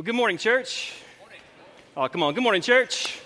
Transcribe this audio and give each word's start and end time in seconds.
Well, 0.00 0.06
good 0.06 0.14
morning, 0.14 0.38
church. 0.38 0.94
Oh, 1.94 2.08
come 2.08 2.22
on. 2.22 2.32
Good 2.32 2.42
morning, 2.42 2.62
church. 2.62 3.20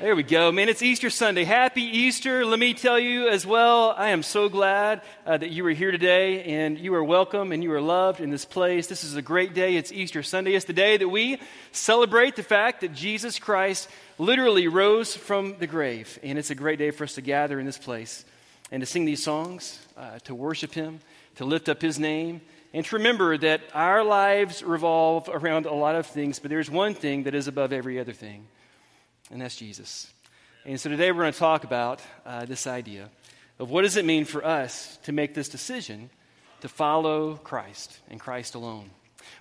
There 0.00 0.16
we 0.16 0.24
go, 0.24 0.50
man. 0.50 0.68
It's 0.68 0.82
Easter 0.82 1.08
Sunday. 1.08 1.44
Happy 1.44 1.82
Easter. 1.82 2.44
Let 2.44 2.58
me 2.58 2.74
tell 2.74 2.98
you 2.98 3.28
as 3.28 3.46
well, 3.46 3.94
I 3.96 4.08
am 4.08 4.24
so 4.24 4.48
glad 4.48 5.02
uh, 5.24 5.36
that 5.36 5.50
you 5.50 5.64
are 5.66 5.70
here 5.70 5.92
today 5.92 6.42
and 6.42 6.76
you 6.80 6.92
are 6.96 7.04
welcome 7.04 7.52
and 7.52 7.62
you 7.62 7.72
are 7.74 7.80
loved 7.80 8.20
in 8.20 8.30
this 8.30 8.44
place. 8.44 8.88
This 8.88 9.04
is 9.04 9.14
a 9.14 9.22
great 9.22 9.54
day. 9.54 9.76
It's 9.76 9.92
Easter 9.92 10.24
Sunday. 10.24 10.54
It's 10.54 10.64
the 10.64 10.72
day 10.72 10.96
that 10.96 11.08
we 11.08 11.38
celebrate 11.70 12.34
the 12.34 12.42
fact 12.42 12.80
that 12.80 12.92
Jesus 12.92 13.38
Christ 13.38 13.88
literally 14.18 14.66
rose 14.66 15.14
from 15.14 15.58
the 15.60 15.68
grave. 15.68 16.18
And 16.24 16.40
it's 16.40 16.50
a 16.50 16.56
great 16.56 16.80
day 16.80 16.90
for 16.90 17.04
us 17.04 17.14
to 17.14 17.20
gather 17.20 17.60
in 17.60 17.66
this 17.66 17.78
place 17.78 18.24
and 18.72 18.80
to 18.80 18.86
sing 18.86 19.04
these 19.04 19.22
songs, 19.22 19.78
uh, 19.96 20.18
to 20.24 20.34
worship 20.34 20.72
Him, 20.72 20.98
to 21.36 21.44
lift 21.44 21.68
up 21.68 21.80
His 21.80 22.00
name 22.00 22.40
and 22.74 22.84
to 22.84 22.96
remember 22.96 23.38
that 23.38 23.62
our 23.74 24.04
lives 24.04 24.62
revolve 24.62 25.28
around 25.32 25.66
a 25.66 25.72
lot 25.72 25.94
of 25.94 26.06
things, 26.06 26.38
but 26.38 26.50
there's 26.50 26.70
one 26.70 26.94
thing 26.94 27.24
that 27.24 27.34
is 27.34 27.48
above 27.48 27.72
every 27.72 27.98
other 27.98 28.12
thing, 28.12 28.46
and 29.30 29.40
that's 29.40 29.56
Jesus. 29.56 30.12
And 30.64 30.78
so 30.78 30.90
today 30.90 31.10
we're 31.12 31.22
going 31.22 31.32
to 31.32 31.38
talk 31.38 31.64
about 31.64 32.00
uh, 32.26 32.44
this 32.44 32.66
idea 32.66 33.08
of 33.58 33.70
what 33.70 33.82
does 33.82 33.96
it 33.96 34.04
mean 34.04 34.24
for 34.24 34.44
us 34.44 34.98
to 35.04 35.12
make 35.12 35.34
this 35.34 35.48
decision 35.48 36.10
to 36.60 36.68
follow 36.68 37.36
Christ 37.36 37.98
and 38.10 38.20
Christ 38.20 38.54
alone. 38.54 38.90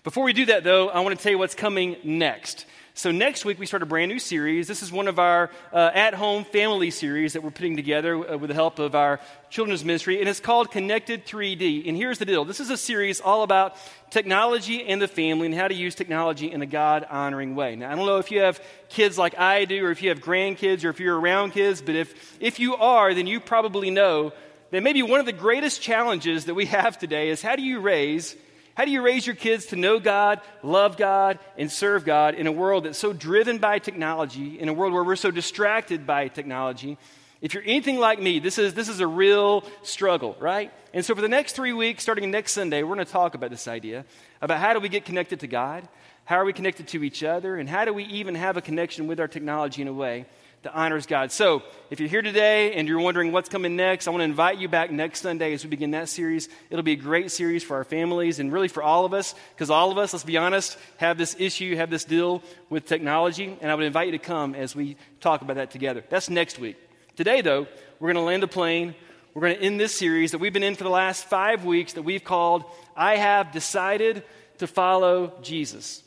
Before 0.04 0.23
we 0.23 0.34
do 0.34 0.46
that, 0.46 0.63
though, 0.63 0.90
I 0.90 1.02
want 1.02 1.18
to 1.18 1.21
tell 1.21 1.32
you 1.32 1.38
what's 1.38 1.55
coming 1.55 1.98
next. 2.04 2.66
So, 2.97 3.11
next 3.11 3.45
week, 3.45 3.59
we 3.59 3.67
start 3.67 3.83
a 3.83 3.85
brand 3.85 4.09
new 4.09 4.17
series. 4.17 4.67
This 4.67 4.81
is 4.81 4.91
one 4.91 5.07
of 5.07 5.19
our 5.19 5.51
uh, 5.71 5.91
at 5.93 6.15
home 6.15 6.45
family 6.45 6.89
series 6.89 7.33
that 7.33 7.43
we're 7.43 7.51
putting 7.51 7.75
together 7.75 8.15
uh, 8.15 8.37
with 8.39 8.47
the 8.47 8.55
help 8.55 8.79
of 8.79 8.95
our 8.95 9.20
children's 9.51 9.85
ministry, 9.85 10.20
and 10.20 10.27
it's 10.27 10.39
called 10.39 10.71
Connected 10.71 11.23
3D. 11.23 11.87
And 11.87 11.95
here's 11.95 12.17
the 12.17 12.25
deal 12.25 12.43
this 12.43 12.59
is 12.59 12.71
a 12.71 12.75
series 12.75 13.21
all 13.21 13.43
about 13.43 13.75
technology 14.09 14.83
and 14.83 14.99
the 14.99 15.07
family 15.07 15.45
and 15.45 15.53
how 15.53 15.67
to 15.67 15.75
use 15.75 15.93
technology 15.93 16.51
in 16.51 16.63
a 16.63 16.65
God 16.65 17.05
honoring 17.07 17.53
way. 17.53 17.76
Now, 17.76 17.91
I 17.91 17.95
don't 17.95 18.07
know 18.07 18.17
if 18.17 18.31
you 18.31 18.39
have 18.39 18.59
kids 18.89 19.15
like 19.15 19.37
I 19.37 19.65
do, 19.65 19.85
or 19.85 19.91
if 19.91 20.01
you 20.01 20.09
have 20.09 20.20
grandkids, 20.20 20.84
or 20.84 20.89
if 20.89 20.99
you're 20.99 21.20
around 21.20 21.51
kids, 21.51 21.84
but 21.84 21.93
if, 21.93 22.35
if 22.41 22.59
you 22.59 22.77
are, 22.77 23.13
then 23.13 23.27
you 23.27 23.39
probably 23.39 23.91
know 23.91 24.34
that 24.71 24.82
maybe 24.82 25.04
one 25.04 25.20
of 25.20 25.27
the 25.27 25.34
greatest 25.34 25.84
challenges 25.84 26.45
that 26.45 26.55
we 26.55 26.65
have 26.65 26.98
today 26.98 27.29
is 27.29 27.43
how 27.43 27.55
do 27.55 27.61
you 27.61 27.79
raise 27.79 28.35
how 28.77 28.85
do 28.85 28.91
you 28.91 29.01
raise 29.01 29.25
your 29.25 29.35
kids 29.35 29.65
to 29.67 29.75
know 29.75 29.99
God, 29.99 30.39
love 30.61 30.97
God, 30.97 31.39
and 31.57 31.71
serve 31.71 32.05
God 32.05 32.35
in 32.35 32.45
a 32.45 32.51
world 32.51 32.83
that's 32.85 32.99
so 32.99 33.11
driven 33.11 33.57
by 33.57 33.79
technology, 33.79 34.59
in 34.59 34.70
a 34.70 34.73
world 34.73 34.93
where 34.93 35.03
we're 35.03 35.15
so 35.15 35.31
distracted 35.31 36.05
by 36.05 36.27
technology? 36.27 36.99
If 37.41 37.55
you're 37.55 37.63
anything 37.63 37.98
like 37.98 38.21
me, 38.21 38.37
this 38.37 38.59
is, 38.59 38.75
this 38.75 38.87
is 38.87 38.99
a 38.99 39.07
real 39.07 39.63
struggle, 39.81 40.35
right? 40.39 40.71
And 40.93 41.03
so, 41.03 41.15
for 41.15 41.21
the 41.21 41.27
next 41.27 41.53
three 41.53 41.73
weeks, 41.73 42.03
starting 42.03 42.29
next 42.29 42.51
Sunday, 42.51 42.83
we're 42.83 42.93
going 42.93 43.03
to 43.07 43.11
talk 43.11 43.33
about 43.33 43.49
this 43.49 43.67
idea 43.67 44.05
about 44.43 44.59
how 44.59 44.73
do 44.73 44.79
we 44.79 44.89
get 44.89 45.05
connected 45.05 45.39
to 45.39 45.48
God, 45.48 45.87
how 46.25 46.35
are 46.35 46.45
we 46.45 46.53
connected 46.53 46.87
to 46.89 47.03
each 47.03 47.23
other, 47.23 47.55
and 47.55 47.67
how 47.67 47.83
do 47.83 47.95
we 47.95 48.03
even 48.03 48.35
have 48.35 48.57
a 48.57 48.61
connection 48.61 49.07
with 49.07 49.20
our 49.20 49.27
technology 49.27 49.81
in 49.81 49.87
a 49.87 49.93
way 49.93 50.27
that 50.68 50.76
honors 50.76 51.05
God. 51.05 51.32
So, 51.32 51.63
if 51.90 52.01
you're 52.01 52.10
here 52.10 52.21
today 52.21 52.73
and 52.73 52.90
you're 52.90 52.99
wondering 52.99 53.32
what's 53.32 53.48
coming 53.48 53.77
next, 53.77 54.05
I 54.05 54.12
want 54.12 54.20
to 54.20 54.26
invite 54.26 54.57
you 54.57 54.68
back 54.68 54.91
next 54.91 55.21
Sunday 55.21 55.54
as 55.54 55.63
we 55.63 55.70
begin 55.70 55.91
that 55.91 56.10
series. 56.10 56.49
It'll 56.70 56.84
be 56.84 56.91
a 56.91 56.98
great 56.98 57.32
series 57.32 57.63
for 57.63 57.77
our 57.77 57.85
families 57.85 58.40
and 58.40 58.51
really 58.51 58.68
for 58.68 58.84
all 58.84 59.05
of 59.05 59.13
us, 59.13 59.34
because 59.55 59.70
all 59.70 59.91
of 59.91 59.98
us, 59.98 60.12
let's 60.12 60.26
be 60.26 60.35
honest, 60.35 60.77
have 60.98 61.18
this 61.18 61.38
issue, 61.40 61.77
have 61.77 61.90
this 61.90 62.04
deal 62.04 62.43
with 62.70 62.85
technology, 62.85 63.57
and 63.62 63.71
I 63.71 63.76
would 63.76 63.85
invite 63.85 64.07
you 64.07 64.12
to 64.12 64.19
come 64.19 64.56
as 64.56 64.75
we 64.75 64.97
talk 65.22 65.41
about 65.41 65.56
that 65.56 65.72
together. 65.72 66.03
That's 66.09 66.29
next 66.29 66.59
week. 66.59 66.75
Today, 67.16 67.40
though, 67.40 67.66
we're 68.01 68.12
going 68.12 68.16
to 68.16 68.28
land 68.28 68.44
the 68.44 68.47
plane. 68.47 68.94
We're 69.34 69.44
going 69.44 69.56
to 69.56 69.62
end 69.62 69.79
this 69.79 69.95
series 69.95 70.31
that 70.31 70.40
we've 70.40 70.51
been 70.51 70.63
in 70.63 70.75
for 70.75 70.84
the 70.84 70.90
last 70.90 71.29
five 71.29 71.63
weeks 71.63 71.94
that 71.94 72.03
we've 72.03 72.25
called 72.25 72.66
I 72.94 73.16
Have 73.16 73.53
Decided 73.53 74.23
to 74.57 74.68
Follow 74.68 75.31
Jesus. 75.41 76.03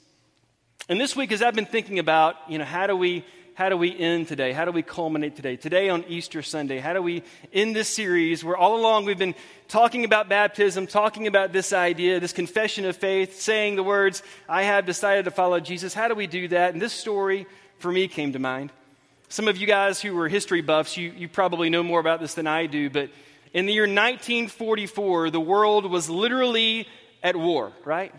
And 0.90 1.00
this 1.00 1.16
week, 1.16 1.32
as 1.32 1.40
I've 1.40 1.54
been 1.54 1.66
thinking 1.66 1.98
about, 1.98 2.34
you 2.48 2.58
know, 2.58 2.64
how 2.64 2.86
do 2.86 2.96
we 2.96 3.24
how 3.60 3.68
do 3.68 3.76
we 3.76 3.94
end 3.94 4.26
today? 4.26 4.52
How 4.52 4.64
do 4.64 4.72
we 4.72 4.82
culminate 4.82 5.36
today? 5.36 5.54
Today 5.54 5.90
on 5.90 6.02
Easter 6.08 6.40
Sunday, 6.40 6.78
how 6.78 6.94
do 6.94 7.02
we 7.02 7.22
end 7.52 7.76
this 7.76 7.90
series 7.90 8.42
where 8.42 8.56
all 8.56 8.74
along 8.80 9.04
we've 9.04 9.18
been 9.18 9.34
talking 9.68 10.06
about 10.06 10.30
baptism, 10.30 10.86
talking 10.86 11.26
about 11.26 11.52
this 11.52 11.74
idea, 11.74 12.20
this 12.20 12.32
confession 12.32 12.86
of 12.86 12.96
faith, 12.96 13.38
saying 13.38 13.76
the 13.76 13.82
words, 13.82 14.22
I 14.48 14.62
have 14.62 14.86
decided 14.86 15.26
to 15.26 15.30
follow 15.30 15.60
Jesus. 15.60 15.92
How 15.92 16.08
do 16.08 16.14
we 16.14 16.26
do 16.26 16.48
that? 16.48 16.72
And 16.72 16.80
this 16.80 16.94
story 16.94 17.46
for 17.76 17.92
me 17.92 18.08
came 18.08 18.32
to 18.32 18.38
mind. 18.38 18.72
Some 19.28 19.46
of 19.46 19.58
you 19.58 19.66
guys 19.66 20.00
who 20.00 20.14
were 20.14 20.30
history 20.30 20.62
buffs, 20.62 20.96
you, 20.96 21.12
you 21.14 21.28
probably 21.28 21.68
know 21.68 21.82
more 21.82 22.00
about 22.00 22.18
this 22.18 22.32
than 22.32 22.46
I 22.46 22.64
do, 22.64 22.88
but 22.88 23.10
in 23.52 23.66
the 23.66 23.74
year 23.74 23.82
1944, 23.82 25.28
the 25.28 25.38
world 25.38 25.84
was 25.84 26.08
literally 26.08 26.88
at 27.22 27.36
war, 27.36 27.72
right? 27.84 28.14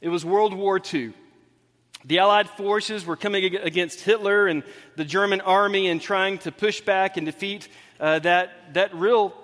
It 0.00 0.08
was 0.08 0.24
World 0.24 0.54
War 0.54 0.80
II. 0.80 1.14
The 2.04 2.18
Allied 2.18 2.48
forces 2.50 3.04
were 3.04 3.16
coming 3.16 3.56
against 3.56 4.00
Hitler 4.00 4.46
and 4.46 4.62
the 4.96 5.04
German 5.04 5.40
army 5.40 5.88
and 5.88 6.00
trying 6.00 6.38
to 6.38 6.52
push 6.52 6.80
back 6.80 7.16
and 7.16 7.26
defeat 7.26 7.68
uh, 7.98 8.20
that, 8.20 8.74
that 8.74 8.94
real 8.94 9.34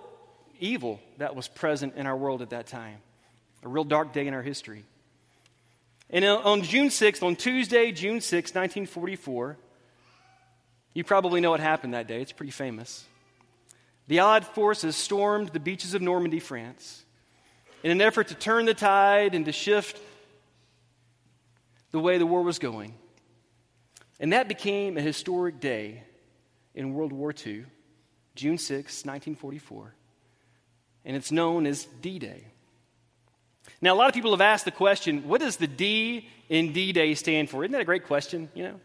evil 0.60 1.00
that 1.18 1.34
was 1.34 1.48
present 1.48 1.94
in 1.96 2.06
our 2.06 2.16
world 2.16 2.42
at 2.42 2.50
that 2.50 2.66
time. 2.66 2.98
A 3.64 3.68
real 3.68 3.84
dark 3.84 4.12
day 4.12 4.26
in 4.26 4.34
our 4.34 4.42
history. 4.42 4.84
And 6.10 6.24
on 6.24 6.62
June 6.62 6.88
6th, 6.88 7.22
on 7.22 7.34
Tuesday, 7.34 7.90
June 7.90 8.20
6, 8.20 8.50
1944, 8.50 9.56
you 10.92 11.02
probably 11.02 11.40
know 11.40 11.50
what 11.50 11.60
happened 11.60 11.94
that 11.94 12.06
day. 12.06 12.22
It's 12.22 12.30
pretty 12.30 12.52
famous. 12.52 13.04
The 14.06 14.20
Allied 14.20 14.46
forces 14.46 14.94
stormed 14.94 15.48
the 15.48 15.60
beaches 15.60 15.94
of 15.94 16.02
Normandy, 16.02 16.38
France, 16.38 17.04
in 17.82 17.90
an 17.90 18.00
effort 18.00 18.28
to 18.28 18.34
turn 18.34 18.64
the 18.66 18.74
tide 18.74 19.34
and 19.34 19.44
to 19.46 19.52
shift 19.52 19.98
the 21.94 22.00
way 22.00 22.18
the 22.18 22.26
war 22.26 22.42
was 22.42 22.58
going. 22.58 22.92
And 24.18 24.32
that 24.32 24.48
became 24.48 24.98
a 24.98 25.00
historic 25.00 25.60
day 25.60 26.02
in 26.74 26.92
World 26.92 27.12
War 27.12 27.32
II, 27.32 27.66
June 28.34 28.58
6, 28.58 29.04
1944. 29.04 29.94
And 31.04 31.16
it's 31.16 31.30
known 31.30 31.66
as 31.66 31.84
D 32.00 32.18
Day. 32.18 32.48
Now, 33.80 33.94
a 33.94 33.96
lot 33.96 34.08
of 34.08 34.14
people 34.14 34.32
have 34.32 34.40
asked 34.40 34.64
the 34.64 34.72
question 34.72 35.28
what 35.28 35.40
does 35.40 35.56
the 35.56 35.68
D 35.68 36.28
in 36.48 36.72
D 36.72 36.90
Day 36.90 37.14
stand 37.14 37.48
for? 37.48 37.62
Isn't 37.62 37.70
that 37.70 37.82
a 37.82 37.84
great 37.84 38.06
question? 38.06 38.48
You 38.54 38.64
know? 38.64 38.80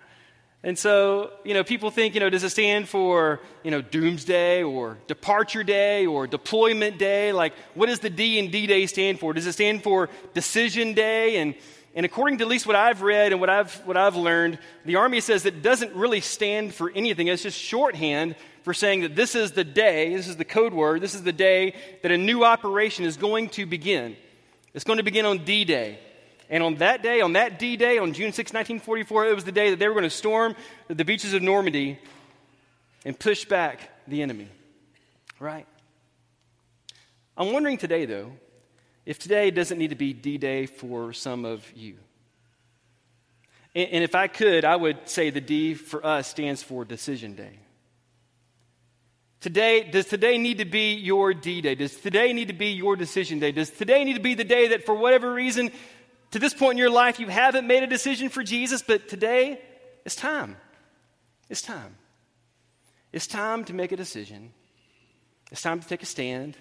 And 0.62 0.78
so, 0.78 1.32
you 1.46 1.54
know, 1.54 1.64
people 1.64 1.90
think, 1.90 2.16
you 2.16 2.20
know, 2.20 2.30
does 2.30 2.44
it 2.44 2.50
stand 2.50 2.90
for, 2.90 3.40
you 3.64 3.72
know, 3.72 3.82
doomsday 3.82 4.62
or 4.62 4.98
departure 5.08 5.64
day 5.64 6.06
or 6.06 6.28
deployment 6.28 7.00
day? 7.00 7.32
Like, 7.32 7.54
what 7.76 7.86
does 7.86 8.00
the 8.00 8.10
D 8.10 8.40
and 8.40 8.52
D 8.52 8.68
Day 8.68 8.86
stand 8.86 9.20
for? 9.20 9.34
Does 9.34 9.48
it 9.48 9.54
stand 9.54 9.84
for 9.84 10.10
decision 10.34 10.94
day? 10.94 11.38
And, 11.38 11.56
and 11.96 12.06
according 12.06 12.40
to 12.40 12.44
at 12.44 12.50
least 12.50 12.68
what 12.68 12.76
I've 12.76 13.02
read 13.02 13.32
and 13.32 13.40
what 13.40 13.50
I've, 13.50 13.74
what 13.86 13.96
I've 13.96 14.18
learned, 14.18 14.60
the 14.84 14.98
Army 14.98 15.22
says 15.22 15.46
it 15.46 15.62
doesn't 15.62 15.96
really 15.96 16.20
stand 16.20 16.74
for 16.74 16.92
anything. 16.94 17.28
It's 17.28 17.44
just 17.44 17.58
shorthand 17.58 18.36
for 18.64 18.74
saying 18.74 19.02
that 19.02 19.16
this 19.16 19.36
is 19.36 19.54
the 19.54 19.64
day, 19.64 20.14
this 20.14 20.28
is 20.28 20.36
the 20.36 20.46
code 20.46 20.74
word, 20.74 21.00
this 21.00 21.16
is 21.16 21.24
the 21.24 21.32
day 21.32 21.74
that 22.04 22.12
a 22.12 22.18
new 22.18 22.44
operation 22.44 23.06
is 23.06 23.16
going 23.16 23.48
to 23.52 23.66
begin. 23.66 24.18
It's 24.74 24.84
going 24.84 24.98
to 24.98 25.04
begin 25.04 25.26
on 25.26 25.46
D 25.46 25.64
Day. 25.64 26.00
And 26.50 26.64
on 26.64 26.76
that 26.76 27.04
day, 27.04 27.22
on 27.22 27.34
that 27.34 27.60
D 27.60 27.78
Day, 27.78 28.00
on 28.00 28.14
June 28.14 28.34
6, 28.34 28.52
1944, 28.52 29.28
it 29.28 29.36
was 29.36 29.44
the 29.44 29.52
day 29.52 29.70
that 29.70 29.80
they 29.80 29.88
were 29.88 29.94
going 29.94 30.04
to 30.04 30.10
storm 30.10 30.56
the 30.88 31.06
beaches 31.06 31.34
of 31.34 31.44
Normandy 31.44 32.00
and 33.06 33.18
push 33.18 33.46
back 33.46 33.80
the 34.08 34.24
enemy. 34.24 34.48
Right? 35.40 35.68
I'm 37.38 37.54
wondering 37.54 37.78
today, 37.78 38.06
though, 38.06 38.32
if 39.06 39.20
today 39.20 39.52
doesn't 39.52 39.78
need 39.78 39.92
to 39.92 39.96
be 39.96 40.12
D 40.12 40.38
Day 40.38 40.66
for 40.66 41.14
some 41.14 41.46
of 41.46 41.64
you. 41.76 41.98
And, 43.76 43.90
and 43.92 44.04
if 44.04 44.16
I 44.16 44.28
could, 44.28 44.66
I 44.66 44.76
would 44.76 45.08
say 45.08 45.30
the 45.30 45.42
D 45.42 45.76
for 45.76 46.04
us 46.04 46.28
stands 46.28 46.64
for 46.64 46.84
Decision 46.84 47.36
Day. 47.36 47.60
Today, 49.40 49.90
does 49.90 50.08
today 50.08 50.38
need 50.38 50.58
to 50.58 50.66
be 50.66 50.96
your 50.96 51.34
D 51.34 51.62
Day? 51.62 51.76
Does 51.76 51.96
today 51.96 52.34
need 52.34 52.50
to 52.50 52.54
be 52.54 52.72
your 52.72 52.98
decision 52.98 53.40
day? 53.40 53.54
Does 53.54 53.70
today 53.70 54.04
need 54.04 54.16
to 54.16 54.20
be 54.20 54.34
the 54.34 54.44
day 54.44 54.70
that, 54.70 54.86
for 54.86 54.94
whatever 54.94 55.34
reason, 55.34 55.72
to 56.32 56.40
this 56.40 56.54
point 56.54 56.74
in 56.74 56.78
your 56.78 56.90
life, 56.90 57.20
you 57.20 57.28
haven't 57.28 57.68
made 57.68 57.84
a 57.84 57.88
decision 57.88 58.30
for 58.30 58.44
Jesus, 58.44 58.82
but 58.82 59.08
today 59.08 59.62
it's 60.06 60.16
time. 60.16 60.58
It's 61.50 61.62
time. 61.62 61.96
It's 63.12 63.28
time 63.28 63.66
to 63.66 63.74
make 63.74 63.92
a 63.92 63.98
decision. 63.98 64.54
It's 65.52 65.62
time 65.62 65.80
to 65.80 65.88
take 65.88 66.04
a 66.04 66.06
stand. 66.06 66.58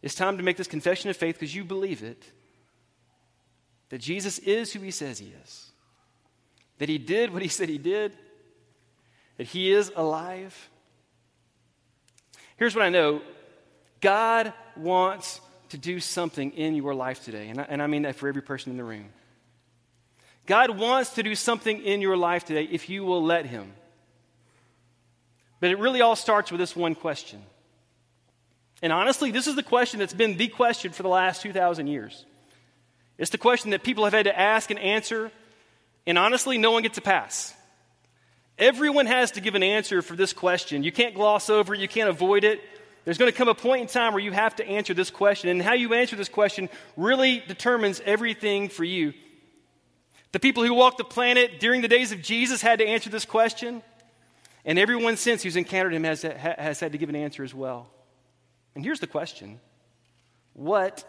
It's 0.00 0.14
time 0.14 0.36
to 0.36 0.42
make 0.42 0.56
this 0.56 0.68
confession 0.68 1.10
of 1.10 1.16
faith 1.16 1.36
because 1.36 1.54
you 1.54 1.64
believe 1.64 2.02
it 2.02 2.24
that 3.92 4.00
Jesus 4.00 4.38
is 4.38 4.72
who 4.72 4.80
he 4.80 4.90
says 4.90 5.18
he 5.18 5.34
is, 5.44 5.70
that 6.78 6.88
he 6.88 6.96
did 6.96 7.30
what 7.30 7.42
he 7.42 7.48
said 7.48 7.68
he 7.68 7.76
did, 7.76 8.16
that 9.36 9.46
he 9.46 9.70
is 9.70 9.92
alive. 9.94 10.70
Here's 12.56 12.74
what 12.74 12.84
I 12.84 12.88
know 12.88 13.20
God 14.00 14.54
wants 14.76 15.42
to 15.72 15.78
do 15.78 16.00
something 16.00 16.52
in 16.52 16.74
your 16.74 16.94
life 16.94 17.24
today, 17.24 17.48
and 17.48 17.60
I, 17.60 17.66
and 17.68 17.82
I 17.82 17.86
mean 17.86 18.02
that 18.02 18.16
for 18.16 18.28
every 18.28 18.42
person 18.42 18.70
in 18.70 18.78
the 18.78 18.84
room. 18.84 19.10
God 20.46 20.78
wants 20.78 21.10
to 21.14 21.22
do 21.22 21.34
something 21.34 21.82
in 21.82 22.00
your 22.00 22.16
life 22.16 22.44
today 22.44 22.68
if 22.70 22.88
you 22.88 23.04
will 23.04 23.22
let 23.22 23.44
him. 23.46 23.72
But 25.60 25.70
it 25.70 25.78
really 25.78 26.00
all 26.00 26.16
starts 26.16 26.50
with 26.50 26.58
this 26.58 26.74
one 26.74 26.94
question 26.94 27.42
and 28.82 28.92
honestly, 28.92 29.30
this 29.30 29.46
is 29.46 29.54
the 29.54 29.62
question 29.62 30.00
that's 30.00 30.12
been 30.12 30.36
the 30.36 30.48
question 30.48 30.90
for 30.92 31.04
the 31.04 31.08
last 31.08 31.40
2,000 31.42 31.86
years. 31.86 32.26
It's 33.16 33.30
the 33.30 33.38
question 33.38 33.70
that 33.70 33.84
people 33.84 34.02
have 34.04 34.12
had 34.12 34.24
to 34.24 34.38
ask 34.38 34.70
and 34.70 34.78
answer 34.78 35.30
And 36.04 36.18
honestly, 36.18 36.58
no 36.58 36.72
one 36.72 36.82
gets 36.82 36.98
a 36.98 37.00
pass. 37.00 37.54
Everyone 38.58 39.06
has 39.06 39.30
to 39.32 39.40
give 39.40 39.54
an 39.54 39.62
answer 39.62 40.02
for 40.02 40.16
this 40.16 40.32
question. 40.32 40.82
You 40.82 40.90
can't 40.90 41.14
gloss 41.14 41.48
over 41.48 41.74
it, 41.74 41.80
you 41.80 41.86
can't 41.86 42.10
avoid 42.10 42.42
it. 42.42 42.60
There's 43.04 43.18
going 43.18 43.30
to 43.30 43.36
come 43.36 43.48
a 43.48 43.54
point 43.54 43.82
in 43.82 43.88
time 43.88 44.12
where 44.12 44.22
you 44.22 44.32
have 44.32 44.56
to 44.56 44.66
answer 44.66 44.94
this 44.94 45.10
question, 45.10 45.50
and 45.50 45.60
how 45.60 45.72
you 45.72 45.92
answer 45.94 46.16
this 46.16 46.28
question 46.28 46.68
really 46.96 47.42
determines 47.46 48.00
everything 48.04 48.68
for 48.68 48.84
you. 48.84 49.12
The 50.30 50.40
people 50.40 50.64
who 50.64 50.72
walked 50.72 50.98
the 50.98 51.04
planet 51.04 51.60
during 51.60 51.82
the 51.82 51.88
days 51.88 52.12
of 52.12 52.22
Jesus 52.22 52.62
had 52.62 52.78
to 52.78 52.86
answer 52.86 53.10
this 53.10 53.24
question, 53.24 53.82
and 54.64 54.78
everyone 54.78 55.16
since 55.16 55.42
who's 55.42 55.56
encountered 55.56 55.94
him 55.94 56.04
has, 56.04 56.22
has 56.22 56.80
had 56.80 56.92
to 56.92 56.98
give 56.98 57.08
an 57.08 57.16
answer 57.16 57.42
as 57.42 57.52
well. 57.52 57.88
And 58.74 58.84
here's 58.84 59.00
the 59.00 59.06
question 59.06 59.60
What 60.54 61.04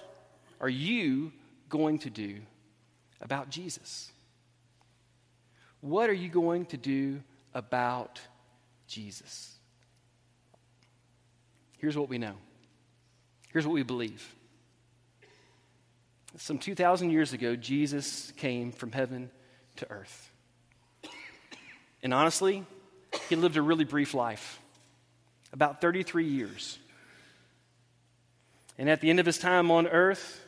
are 0.59 0.69
you 0.69 1.31
going 1.69 1.99
to 1.99 2.09
do 2.09 2.41
about 3.21 3.49
Jesus? 3.49 4.11
What 5.81 6.09
are 6.09 6.13
you 6.13 6.29
going 6.29 6.65
to 6.67 6.77
do 6.77 7.21
about 7.53 8.19
Jesus? 8.87 9.52
Here's 11.83 11.97
what 11.97 12.07
we 12.07 12.17
know. 12.17 12.35
Here's 13.51 13.67
what 13.67 13.73
we 13.73 13.83
believe. 13.83 14.35
Some 16.37 16.57
2,000 16.57 17.09
years 17.09 17.33
ago, 17.33 17.57
Jesus 17.57 18.31
came 18.37 18.71
from 18.71 18.93
heaven 18.93 19.29
to 19.75 19.91
earth. 19.91 20.31
And 22.01 22.13
honestly, 22.13 22.63
he 23.27 23.35
lived 23.35 23.57
a 23.57 23.61
really 23.61 23.83
brief 23.83 24.13
life 24.13 24.61
about 25.51 25.81
33 25.81 26.25
years. 26.25 26.79
And 28.77 28.89
at 28.89 29.01
the 29.01 29.09
end 29.09 29.19
of 29.19 29.25
his 29.25 29.37
time 29.37 29.69
on 29.69 29.85
earth, 29.85 30.39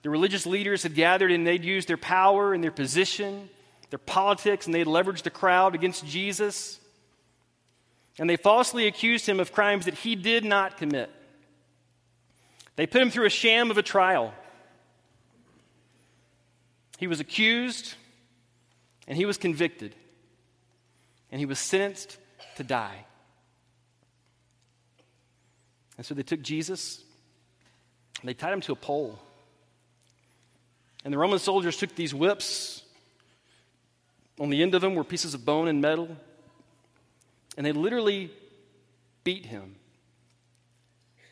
the 0.00 0.08
religious 0.08 0.46
leaders 0.46 0.84
had 0.84 0.94
gathered 0.94 1.32
and 1.32 1.46
they'd 1.46 1.66
used 1.66 1.86
their 1.86 1.98
power 1.98 2.54
and 2.54 2.64
their 2.64 2.70
position, 2.70 3.50
their 3.90 3.98
politics, 3.98 4.64
and 4.64 4.74
they'd 4.74 4.86
leveraged 4.86 5.24
the 5.24 5.28
crowd 5.28 5.74
against 5.74 6.06
Jesus 6.06 6.80
and 8.18 8.28
they 8.28 8.36
falsely 8.36 8.86
accused 8.86 9.26
him 9.26 9.40
of 9.40 9.52
crimes 9.52 9.86
that 9.86 9.94
he 9.94 10.14
did 10.14 10.44
not 10.44 10.76
commit. 10.76 11.10
They 12.76 12.86
put 12.86 13.02
him 13.02 13.10
through 13.10 13.26
a 13.26 13.30
sham 13.30 13.70
of 13.70 13.78
a 13.78 13.82
trial. 13.82 14.32
He 16.98 17.06
was 17.06 17.20
accused 17.20 17.94
and 19.06 19.16
he 19.16 19.24
was 19.24 19.38
convicted 19.38 19.94
and 21.30 21.38
he 21.38 21.46
was 21.46 21.58
sentenced 21.58 22.18
to 22.56 22.64
die. 22.64 23.06
And 25.96 26.06
so 26.06 26.14
they 26.14 26.22
took 26.22 26.42
Jesus 26.42 27.02
and 28.20 28.28
they 28.28 28.34
tied 28.34 28.52
him 28.52 28.60
to 28.62 28.72
a 28.72 28.76
pole. 28.76 29.18
And 31.04 31.12
the 31.12 31.18
Roman 31.18 31.38
soldiers 31.38 31.76
took 31.76 31.94
these 31.94 32.14
whips. 32.14 32.82
On 34.38 34.50
the 34.50 34.62
end 34.62 34.74
of 34.74 34.82
them 34.82 34.94
were 34.94 35.04
pieces 35.04 35.34
of 35.34 35.44
bone 35.44 35.68
and 35.68 35.80
metal. 35.80 36.16
And 37.56 37.66
they 37.66 37.72
literally 37.72 38.30
beat 39.24 39.46
him 39.46 39.76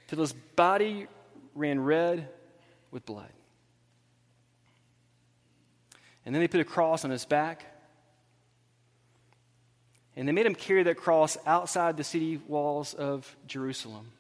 till 0.09 0.20
his 0.20 0.32
body 0.32 1.06
ran 1.55 1.81
red 1.81 2.29
with 2.91 3.06
blood. 3.06 3.31
And 6.25 6.35
then 6.35 6.43
they 6.43 6.49
put 6.49 6.61
a 6.61 6.65
cross 6.65 7.05
on 7.05 7.11
his 7.11 7.25
back. 7.25 7.65
And 10.17 10.26
they 10.26 10.32
made 10.32 10.47
him 10.47 10.55
carry 10.55 10.82
that 10.82 10.97
cross 10.97 11.38
outside 11.47 11.97
the 11.97 12.05
city 12.05 12.41
walls 12.49 12.93
of 12.93 13.37
Jerusalem. 13.47 14.12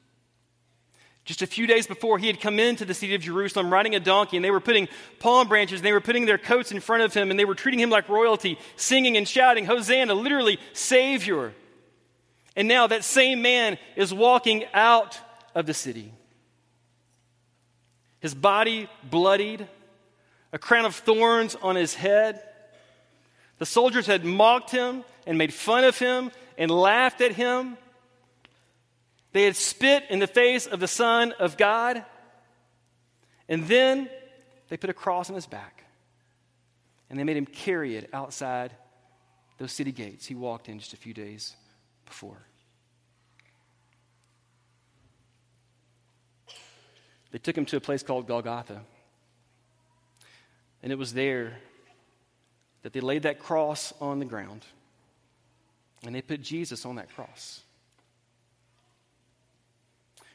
Just 1.24 1.42
a 1.42 1.46
few 1.46 1.66
days 1.66 1.86
before, 1.86 2.18
he 2.18 2.26
had 2.26 2.40
come 2.40 2.58
into 2.58 2.86
the 2.86 2.94
city 2.94 3.14
of 3.14 3.20
Jerusalem 3.20 3.70
riding 3.70 3.94
a 3.94 4.00
donkey, 4.00 4.36
and 4.36 4.44
they 4.44 4.50
were 4.50 4.60
putting 4.60 4.88
palm 5.18 5.48
branches, 5.48 5.80
and 5.80 5.86
they 5.86 5.92
were 5.92 6.00
putting 6.00 6.24
their 6.24 6.38
coats 6.38 6.72
in 6.72 6.80
front 6.80 7.02
of 7.02 7.12
him, 7.12 7.30
and 7.30 7.38
they 7.38 7.44
were 7.44 7.54
treating 7.54 7.80
him 7.80 7.90
like 7.90 8.08
royalty, 8.08 8.58
singing 8.76 9.18
and 9.18 9.28
shouting, 9.28 9.66
Hosanna, 9.66 10.14
literally, 10.14 10.58
Savior. 10.72 11.52
And 12.58 12.66
now 12.66 12.88
that 12.88 13.04
same 13.04 13.40
man 13.40 13.78
is 13.94 14.12
walking 14.12 14.64
out 14.74 15.16
of 15.54 15.64
the 15.64 15.72
city. 15.72 16.12
His 18.18 18.34
body 18.34 18.90
bloodied, 19.08 19.68
a 20.52 20.58
crown 20.58 20.84
of 20.84 20.96
thorns 20.96 21.54
on 21.62 21.76
his 21.76 21.94
head. 21.94 22.42
The 23.58 23.66
soldiers 23.66 24.08
had 24.08 24.24
mocked 24.24 24.72
him 24.72 25.04
and 25.24 25.38
made 25.38 25.54
fun 25.54 25.84
of 25.84 25.96
him 26.00 26.32
and 26.58 26.68
laughed 26.68 27.20
at 27.20 27.30
him. 27.30 27.78
They 29.30 29.44
had 29.44 29.54
spit 29.54 30.06
in 30.10 30.18
the 30.18 30.26
face 30.26 30.66
of 30.66 30.80
the 30.80 30.88
Son 30.88 31.32
of 31.38 31.56
God. 31.56 32.04
And 33.48 33.68
then 33.68 34.10
they 34.68 34.76
put 34.76 34.90
a 34.90 34.94
cross 34.94 35.28
on 35.30 35.36
his 35.36 35.46
back. 35.46 35.84
And 37.08 37.16
they 37.16 37.22
made 37.22 37.36
him 37.36 37.46
carry 37.46 37.94
it 37.96 38.10
outside 38.12 38.74
those 39.58 39.70
city 39.70 39.92
gates 39.92 40.26
he 40.26 40.34
walked 40.34 40.68
in 40.68 40.80
just 40.80 40.92
a 40.92 40.96
few 40.96 41.14
days 41.14 41.54
before. 42.08 42.42
They 47.30 47.38
took 47.38 47.56
him 47.56 47.66
to 47.66 47.76
a 47.76 47.80
place 47.80 48.02
called 48.02 48.26
Golgotha. 48.26 48.80
And 50.82 50.92
it 50.92 50.98
was 50.98 51.12
there 51.12 51.58
that 52.82 52.92
they 52.92 53.00
laid 53.00 53.22
that 53.22 53.38
cross 53.38 53.92
on 54.00 54.18
the 54.18 54.24
ground 54.24 54.64
and 56.04 56.14
they 56.14 56.22
put 56.22 56.40
Jesus 56.40 56.86
on 56.86 56.96
that 56.96 57.12
cross. 57.14 57.62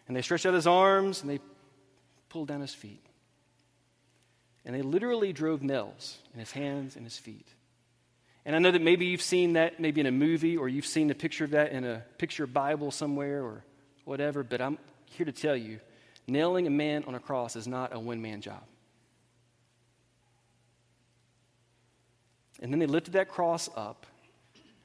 And 0.07 0.15
they 0.15 0.21
stretched 0.21 0.45
out 0.45 0.53
his 0.53 0.67
arms 0.67 1.21
and 1.21 1.29
they 1.29 1.39
pulled 2.29 2.49
down 2.49 2.61
his 2.61 2.73
feet. 2.73 3.03
And 4.65 4.75
they 4.75 4.81
literally 4.81 5.33
drove 5.33 5.61
nails 5.61 6.17
in 6.33 6.39
his 6.39 6.51
hands 6.51 6.95
and 6.95 7.05
his 7.05 7.17
feet. 7.17 7.47
And 8.45 8.55
I 8.55 8.59
know 8.59 8.71
that 8.71 8.81
maybe 8.81 9.05
you've 9.05 9.21
seen 9.21 9.53
that 9.53 9.79
maybe 9.79 10.01
in 10.01 10.07
a 10.07 10.11
movie 10.11 10.57
or 10.57 10.67
you've 10.67 10.85
seen 10.85 11.09
a 11.09 11.15
picture 11.15 11.45
of 11.45 11.51
that 11.51 11.71
in 11.71 11.85
a 11.85 12.03
picture 12.17 12.45
Bible 12.45 12.91
somewhere 12.91 13.41
or 13.43 13.63
whatever, 14.03 14.43
but 14.43 14.61
I'm 14.61 14.77
here 15.05 15.25
to 15.25 15.31
tell 15.31 15.55
you 15.55 15.79
nailing 16.27 16.67
a 16.67 16.69
man 16.69 17.03
on 17.05 17.15
a 17.15 17.19
cross 17.19 17.55
is 17.55 17.67
not 17.67 17.95
a 17.95 17.99
one 17.99 18.21
man 18.21 18.41
job. 18.41 18.63
And 22.61 22.71
then 22.71 22.79
they 22.79 22.85
lifted 22.85 23.13
that 23.13 23.29
cross 23.29 23.69
up 23.75 24.05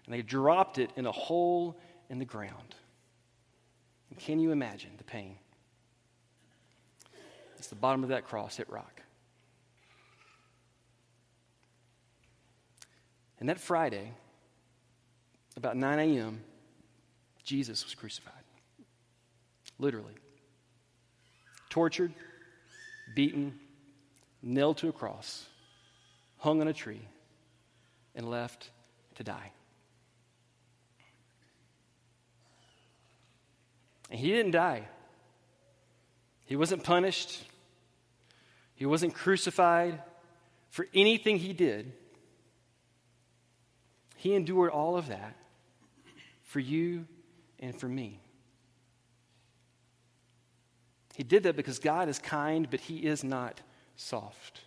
and 0.04 0.14
they 0.14 0.22
dropped 0.22 0.78
it 0.78 0.90
in 0.96 1.06
a 1.06 1.12
hole 1.12 1.78
in 2.08 2.18
the 2.18 2.24
ground. 2.24 2.74
And 4.10 4.18
can 4.18 4.40
you 4.40 4.52
imagine 4.52 4.90
the 4.98 5.04
pain? 5.04 5.36
It's 7.58 7.68
the 7.68 7.74
bottom 7.74 8.02
of 8.04 8.10
that 8.10 8.24
cross 8.24 8.56
hit 8.56 8.70
rock. 8.70 8.97
And 13.40 13.48
that 13.48 13.60
Friday, 13.60 14.12
about 15.56 15.76
9 15.76 15.98
a.m., 15.98 16.40
Jesus 17.44 17.84
was 17.84 17.94
crucified. 17.94 18.32
Literally. 19.78 20.14
Tortured, 21.70 22.12
beaten, 23.14 23.58
nailed 24.42 24.78
to 24.78 24.88
a 24.88 24.92
cross, 24.92 25.46
hung 26.38 26.60
on 26.60 26.68
a 26.68 26.72
tree, 26.72 27.02
and 28.14 28.28
left 28.28 28.70
to 29.14 29.24
die. 29.24 29.52
And 34.10 34.18
he 34.18 34.28
didn't 34.28 34.52
die. 34.52 34.88
He 36.46 36.56
wasn't 36.56 36.82
punished. 36.82 37.44
He 38.74 38.86
wasn't 38.86 39.14
crucified 39.14 40.02
for 40.70 40.86
anything 40.94 41.38
he 41.38 41.52
did. 41.52 41.92
He 44.18 44.34
endured 44.34 44.70
all 44.70 44.96
of 44.96 45.08
that 45.08 45.36
for 46.42 46.58
you 46.58 47.06
and 47.60 47.78
for 47.78 47.86
me. 47.86 48.18
He 51.14 51.22
did 51.22 51.44
that 51.44 51.54
because 51.54 51.78
God 51.78 52.08
is 52.08 52.18
kind, 52.18 52.68
but 52.68 52.80
He 52.80 52.96
is 52.96 53.22
not 53.22 53.60
soft. 53.94 54.60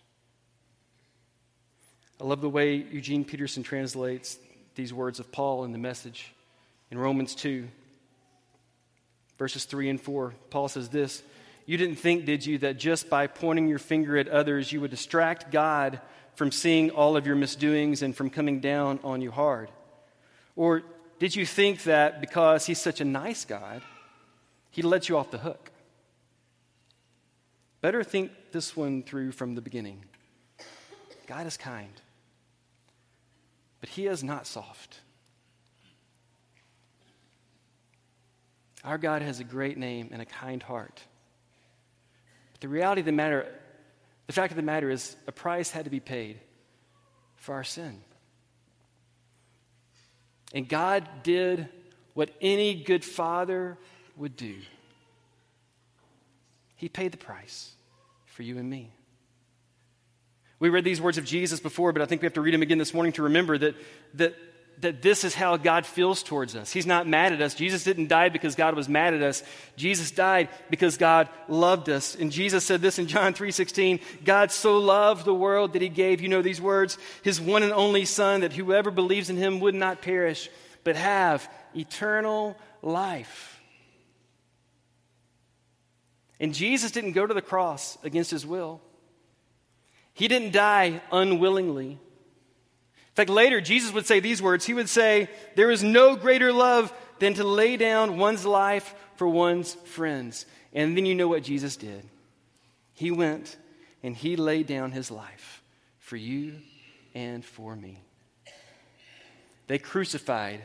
I 2.18 2.24
love 2.24 2.40
the 2.40 2.48
way 2.48 2.76
Eugene 2.76 3.26
Peterson 3.26 3.62
translates 3.62 4.38
these 4.74 4.94
words 4.94 5.20
of 5.20 5.30
Paul 5.30 5.64
in 5.64 5.72
the 5.72 5.78
message 5.78 6.32
in 6.90 6.96
Romans 6.96 7.34
2, 7.34 7.68
verses 9.36 9.66
3 9.66 9.90
and 9.90 10.00
4. 10.00 10.32
Paul 10.48 10.68
says 10.68 10.88
this 10.88 11.22
You 11.66 11.76
didn't 11.76 11.96
think, 11.96 12.24
did 12.24 12.46
you, 12.46 12.56
that 12.58 12.78
just 12.78 13.10
by 13.10 13.26
pointing 13.26 13.68
your 13.68 13.78
finger 13.78 14.16
at 14.16 14.28
others, 14.28 14.72
you 14.72 14.80
would 14.80 14.90
distract 14.90 15.52
God 15.52 16.00
from 16.34 16.50
seeing 16.50 16.90
all 16.90 17.16
of 17.16 17.26
your 17.26 17.36
misdoings 17.36 18.02
and 18.02 18.16
from 18.16 18.30
coming 18.30 18.60
down 18.60 18.98
on 19.04 19.20
you 19.20 19.30
hard? 19.30 19.70
Or 20.56 20.82
did 21.18 21.36
you 21.36 21.46
think 21.46 21.84
that 21.84 22.20
because 22.20 22.66
he's 22.66 22.80
such 22.80 23.00
a 23.00 23.04
nice 23.04 23.44
God, 23.44 23.82
he 24.70 24.82
let 24.82 25.08
you 25.08 25.16
off 25.16 25.30
the 25.30 25.38
hook? 25.38 25.70
Better 27.80 28.04
think 28.04 28.30
this 28.52 28.76
one 28.76 29.02
through 29.02 29.32
from 29.32 29.54
the 29.54 29.60
beginning. 29.60 30.04
God 31.26 31.46
is 31.46 31.56
kind, 31.56 32.00
but 33.80 33.88
he 33.88 34.06
is 34.06 34.22
not 34.22 34.46
soft. 34.46 35.00
Our 38.84 38.98
God 38.98 39.22
has 39.22 39.38
a 39.40 39.44
great 39.44 39.78
name 39.78 40.08
and 40.12 40.20
a 40.20 40.26
kind 40.26 40.62
heart. 40.62 41.02
But 42.52 42.60
the 42.60 42.68
reality 42.68 43.00
of 43.00 43.06
the 43.06 43.12
matter, 43.12 43.46
the 44.26 44.32
fact 44.32 44.52
of 44.52 44.56
the 44.56 44.62
matter 44.62 44.90
is, 44.90 45.16
a 45.26 45.32
price 45.32 45.70
had 45.70 45.84
to 45.84 45.90
be 45.90 46.00
paid 46.00 46.38
for 47.36 47.54
our 47.54 47.64
sin. 47.64 48.00
And 50.54 50.68
God 50.68 51.08
did 51.22 51.68
what 52.14 52.30
any 52.40 52.82
good 52.82 53.04
father 53.04 53.78
would 54.16 54.36
do. 54.36 54.56
He 56.76 56.88
paid 56.88 57.12
the 57.12 57.18
price 57.18 57.72
for 58.26 58.42
you 58.42 58.58
and 58.58 58.68
me. 58.68 58.92
We 60.58 60.68
read 60.68 60.84
these 60.84 61.00
words 61.00 61.18
of 61.18 61.24
Jesus 61.24 61.58
before, 61.58 61.92
but 61.92 62.02
I 62.02 62.06
think 62.06 62.22
we 62.22 62.26
have 62.26 62.34
to 62.34 62.40
read 62.40 62.54
them 62.54 62.62
again 62.62 62.78
this 62.78 62.94
morning 62.94 63.12
to 63.14 63.24
remember 63.24 63.58
that, 63.58 63.74
that, 64.14 64.36
that 64.82 65.00
this 65.00 65.24
is 65.24 65.34
how 65.34 65.56
God 65.56 65.86
feels 65.86 66.22
towards 66.22 66.54
us. 66.54 66.72
He's 66.72 66.86
not 66.86 67.08
mad 67.08 67.32
at 67.32 67.40
us. 67.40 67.54
Jesus 67.54 67.84
didn't 67.84 68.08
die 68.08 68.28
because 68.28 68.54
God 68.54 68.74
was 68.74 68.88
mad 68.88 69.14
at 69.14 69.22
us. 69.22 69.42
Jesus 69.76 70.10
died 70.10 70.48
because 70.70 70.96
God 70.96 71.28
loved 71.48 71.88
us. 71.88 72.14
And 72.14 72.30
Jesus 72.30 72.64
said 72.64 72.82
this 72.82 72.98
in 72.98 73.06
John 73.06 73.32
3:16, 73.32 74.00
God 74.24 74.50
so 74.50 74.78
loved 74.78 75.24
the 75.24 75.34
world 75.34 75.72
that 75.72 75.82
he 75.82 75.88
gave, 75.88 76.20
you 76.20 76.28
know 76.28 76.42
these 76.42 76.60
words, 76.60 76.98
his 77.22 77.40
one 77.40 77.62
and 77.62 77.72
only 77.72 78.04
son 78.04 78.40
that 78.40 78.52
whoever 78.52 78.90
believes 78.90 79.30
in 79.30 79.36
him 79.36 79.60
would 79.60 79.74
not 79.74 80.02
perish, 80.02 80.50
but 80.84 80.96
have 80.96 81.48
eternal 81.74 82.56
life. 82.82 83.60
And 86.40 86.52
Jesus 86.52 86.90
didn't 86.90 87.12
go 87.12 87.24
to 87.24 87.34
the 87.34 87.40
cross 87.40 87.96
against 88.02 88.32
his 88.32 88.44
will. 88.44 88.80
He 90.12 90.26
didn't 90.26 90.52
die 90.52 91.00
unwillingly. 91.12 92.00
In 93.12 93.16
fact, 93.16 93.30
later, 93.30 93.60
Jesus 93.60 93.92
would 93.92 94.06
say 94.06 94.20
these 94.20 94.40
words 94.40 94.64
He 94.64 94.74
would 94.74 94.88
say, 94.88 95.28
There 95.54 95.70
is 95.70 95.82
no 95.82 96.16
greater 96.16 96.52
love 96.52 96.92
than 97.18 97.34
to 97.34 97.44
lay 97.44 97.76
down 97.76 98.18
one's 98.18 98.46
life 98.46 98.94
for 99.16 99.28
one's 99.28 99.74
friends. 99.74 100.46
And 100.72 100.96
then 100.96 101.04
you 101.04 101.14
know 101.14 101.28
what 101.28 101.42
Jesus 101.42 101.76
did. 101.76 102.08
He 102.94 103.10
went 103.10 103.56
and 104.02 104.16
he 104.16 104.36
laid 104.36 104.66
down 104.66 104.92
his 104.92 105.10
life 105.10 105.62
for 105.98 106.16
you 106.16 106.54
and 107.14 107.44
for 107.44 107.76
me. 107.76 107.98
They 109.66 109.78
crucified 109.78 110.62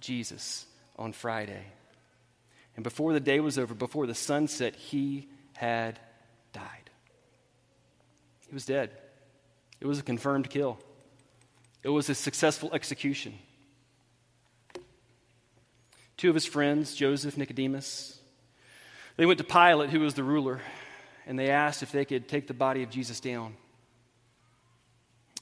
Jesus 0.00 0.66
on 0.96 1.12
Friday. 1.12 1.64
And 2.76 2.82
before 2.82 3.12
the 3.12 3.20
day 3.20 3.40
was 3.40 3.58
over, 3.58 3.74
before 3.74 4.06
the 4.06 4.14
sun 4.14 4.48
set, 4.48 4.74
he 4.74 5.28
had 5.54 5.98
died. 6.52 6.90
He 8.48 8.54
was 8.54 8.66
dead. 8.66 8.90
It 9.80 9.86
was 9.86 9.98
a 9.98 10.02
confirmed 10.02 10.50
kill, 10.50 10.78
it 11.84 11.90
was 11.90 12.08
a 12.08 12.14
successful 12.14 12.72
execution. 12.72 13.34
Two 16.16 16.30
of 16.30 16.34
his 16.34 16.46
friends, 16.46 16.96
Joseph, 16.96 17.36
Nicodemus, 17.36 18.18
they 19.16 19.26
went 19.26 19.38
to 19.38 19.44
Pilate, 19.44 19.90
who 19.90 20.00
was 20.00 20.14
the 20.14 20.24
ruler, 20.24 20.60
and 21.26 21.38
they 21.38 21.50
asked 21.50 21.82
if 21.82 21.92
they 21.92 22.04
could 22.04 22.26
take 22.26 22.46
the 22.46 22.54
body 22.54 22.82
of 22.82 22.90
Jesus 22.90 23.20
down. 23.20 23.54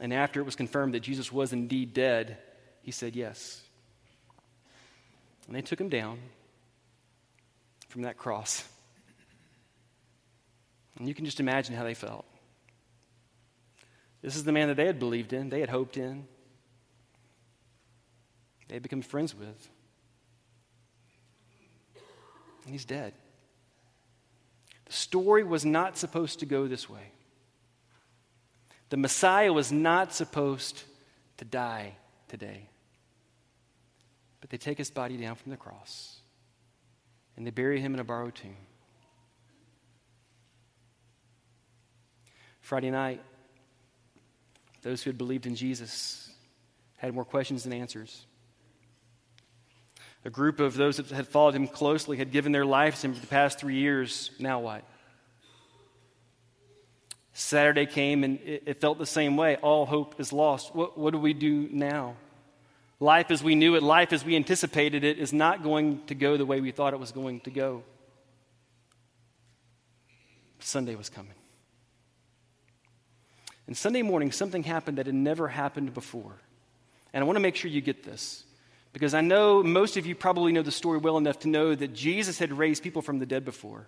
And 0.00 0.12
after 0.12 0.40
it 0.40 0.44
was 0.44 0.56
confirmed 0.56 0.94
that 0.94 1.00
Jesus 1.00 1.30
was 1.30 1.52
indeed 1.52 1.94
dead, 1.94 2.38
he 2.82 2.90
said 2.90 3.14
yes. 3.14 3.62
And 5.46 5.54
they 5.54 5.62
took 5.62 5.80
him 5.80 5.88
down 5.88 6.18
from 7.88 8.02
that 8.02 8.16
cross. 8.16 8.64
And 10.98 11.06
you 11.06 11.14
can 11.14 11.24
just 11.24 11.40
imagine 11.40 11.76
how 11.76 11.84
they 11.84 11.94
felt. 11.94 12.26
This 14.22 14.36
is 14.36 14.44
the 14.44 14.52
man 14.52 14.68
that 14.68 14.76
they 14.76 14.86
had 14.86 14.98
believed 14.98 15.32
in, 15.32 15.50
they 15.50 15.60
had 15.60 15.68
hoped 15.68 15.96
in, 15.96 16.26
they 18.68 18.76
had 18.76 18.82
become 18.82 19.02
friends 19.02 19.34
with. 19.34 19.68
And 22.64 22.72
he's 22.72 22.84
dead. 22.84 23.12
The 24.86 24.92
story 24.92 25.42
was 25.42 25.64
not 25.64 25.98
supposed 25.98 26.38
to 26.40 26.46
go 26.46 26.68
this 26.68 26.88
way. 26.88 27.10
The 28.90 28.96
Messiah 28.96 29.52
was 29.52 29.72
not 29.72 30.14
supposed 30.14 30.82
to 31.38 31.44
die 31.44 31.96
today. 32.28 32.68
But 34.40 34.50
they 34.50 34.58
take 34.58 34.78
his 34.78 34.90
body 34.90 35.16
down 35.16 35.34
from 35.34 35.50
the 35.50 35.56
cross 35.56 36.18
and 37.36 37.46
they 37.46 37.50
bury 37.50 37.80
him 37.80 37.94
in 37.94 38.00
a 38.00 38.04
borrowed 38.04 38.34
tomb. 38.34 38.56
Friday 42.60 42.90
night, 42.90 43.22
those 44.82 45.02
who 45.02 45.10
had 45.10 45.18
believed 45.18 45.46
in 45.46 45.54
Jesus 45.54 46.30
had 46.96 47.14
more 47.14 47.24
questions 47.24 47.64
than 47.64 47.72
answers. 47.72 48.26
A 50.24 50.30
group 50.30 50.60
of 50.60 50.74
those 50.74 50.98
that 50.98 51.10
had 51.10 51.26
followed 51.26 51.54
him 51.54 51.66
closely 51.66 52.16
had 52.16 52.30
given 52.30 52.52
their 52.52 52.64
lives 52.64 53.00
to 53.00 53.08
him 53.08 53.14
for 53.14 53.20
the 53.20 53.26
past 53.26 53.58
three 53.58 53.76
years. 53.76 54.30
Now 54.38 54.60
what? 54.60 54.84
Saturday 57.32 57.86
came 57.86 58.24
and 58.24 58.38
it, 58.40 58.64
it 58.66 58.80
felt 58.80 58.98
the 58.98 59.06
same 59.06 59.36
way. 59.36 59.56
All 59.56 59.86
hope 59.86 60.20
is 60.20 60.32
lost. 60.32 60.74
What, 60.74 60.98
what 60.98 61.12
do 61.12 61.18
we 61.18 61.32
do 61.32 61.68
now? 61.72 62.14
Life 63.00 63.32
as 63.32 63.42
we 63.42 63.56
knew 63.56 63.74
it, 63.74 63.82
life 63.82 64.12
as 64.12 64.24
we 64.24 64.36
anticipated 64.36 65.02
it, 65.02 65.18
is 65.18 65.32
not 65.32 65.64
going 65.64 66.04
to 66.06 66.14
go 66.14 66.36
the 66.36 66.46
way 66.46 66.60
we 66.60 66.70
thought 66.70 66.92
it 66.92 67.00
was 67.00 67.10
going 67.10 67.40
to 67.40 67.50
go. 67.50 67.82
Sunday 70.60 70.94
was 70.94 71.08
coming. 71.08 71.34
And 73.66 73.76
Sunday 73.76 74.02
morning, 74.02 74.32
something 74.32 74.62
happened 74.62 74.98
that 74.98 75.06
had 75.06 75.14
never 75.14 75.48
happened 75.48 75.94
before. 75.94 76.34
And 77.12 77.22
I 77.22 77.26
want 77.26 77.36
to 77.36 77.40
make 77.40 77.56
sure 77.56 77.70
you 77.70 77.80
get 77.80 78.02
this. 78.02 78.44
Because 78.92 79.14
I 79.14 79.20
know 79.20 79.62
most 79.62 79.96
of 79.96 80.04
you 80.04 80.14
probably 80.14 80.52
know 80.52 80.62
the 80.62 80.70
story 80.70 80.98
well 80.98 81.16
enough 81.16 81.40
to 81.40 81.48
know 81.48 81.74
that 81.74 81.94
Jesus 81.94 82.38
had 82.38 82.52
raised 82.52 82.82
people 82.82 83.02
from 83.02 83.18
the 83.18 83.26
dead 83.26 83.44
before 83.44 83.86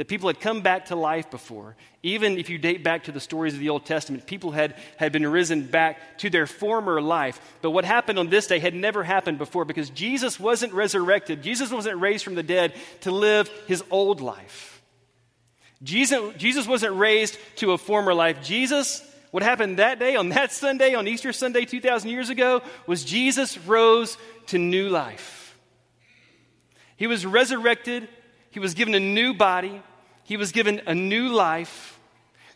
that 0.00 0.08
people 0.08 0.30
had 0.30 0.40
come 0.40 0.62
back 0.62 0.86
to 0.86 0.96
life 0.96 1.30
before. 1.30 1.76
Even 2.02 2.38
if 2.38 2.48
you 2.48 2.56
date 2.56 2.82
back 2.82 3.04
to 3.04 3.12
the 3.12 3.20
stories 3.20 3.52
of 3.52 3.60
the 3.60 3.68
Old 3.68 3.84
Testament, 3.84 4.26
people 4.26 4.50
had, 4.50 4.74
had 4.96 5.12
been 5.12 5.26
risen 5.26 5.66
back 5.66 6.16
to 6.20 6.30
their 6.30 6.46
former 6.46 7.02
life. 7.02 7.38
But 7.60 7.72
what 7.72 7.84
happened 7.84 8.18
on 8.18 8.30
this 8.30 8.46
day 8.46 8.60
had 8.60 8.74
never 8.74 9.02
happened 9.02 9.36
before 9.36 9.66
because 9.66 9.90
Jesus 9.90 10.40
wasn't 10.40 10.72
resurrected. 10.72 11.42
Jesus 11.42 11.70
wasn't 11.70 12.00
raised 12.00 12.24
from 12.24 12.34
the 12.34 12.42
dead 12.42 12.72
to 13.02 13.10
live 13.10 13.50
his 13.66 13.84
old 13.90 14.22
life. 14.22 14.79
Jesus, 15.82 16.34
Jesus 16.36 16.66
wasn't 16.66 16.96
raised 16.96 17.38
to 17.56 17.72
a 17.72 17.78
former 17.78 18.12
life. 18.12 18.42
Jesus, 18.42 19.02
what 19.30 19.42
happened 19.42 19.78
that 19.78 19.98
day, 19.98 20.16
on 20.16 20.28
that 20.30 20.52
Sunday, 20.52 20.94
on 20.94 21.08
Easter 21.08 21.32
Sunday 21.32 21.64
2,000 21.64 22.10
years 22.10 22.28
ago, 22.28 22.62
was 22.86 23.04
Jesus 23.04 23.56
rose 23.58 24.18
to 24.48 24.58
new 24.58 24.88
life. 24.88 25.58
He 26.96 27.06
was 27.06 27.24
resurrected. 27.24 28.08
He 28.50 28.60
was 28.60 28.74
given 28.74 28.94
a 28.94 29.00
new 29.00 29.32
body. 29.32 29.82
He 30.24 30.36
was 30.36 30.52
given 30.52 30.82
a 30.86 30.94
new 30.94 31.28
life. 31.28 31.98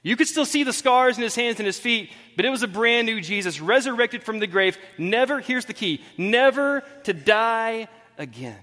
You 0.02 0.16
could 0.16 0.28
still 0.28 0.45
see 0.45 0.64
the 0.64 0.73
scars 0.75 1.16
in 1.16 1.23
his 1.23 1.35
hands 1.35 1.59
and 1.59 1.66
his 1.66 1.78
feet, 1.78 2.12
but 2.37 2.45
it 2.45 2.50
was 2.50 2.62
a 2.62 2.69
brand 2.69 3.07
new 3.07 3.23
Jesus, 3.23 3.59
resurrected 3.59 4.23
from 4.23 4.38
the 4.38 4.47
grave, 4.47 4.76
never, 4.99 5.40
here's 5.40 5.64
the 5.64 5.73
key, 5.73 6.04
never 6.19 6.85
to 7.04 7.14
die 7.14 7.88
again. 8.19 8.59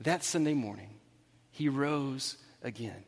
That 0.00 0.24
Sunday 0.24 0.54
morning, 0.54 0.97
he 1.58 1.68
rose 1.68 2.36
again. 2.62 3.02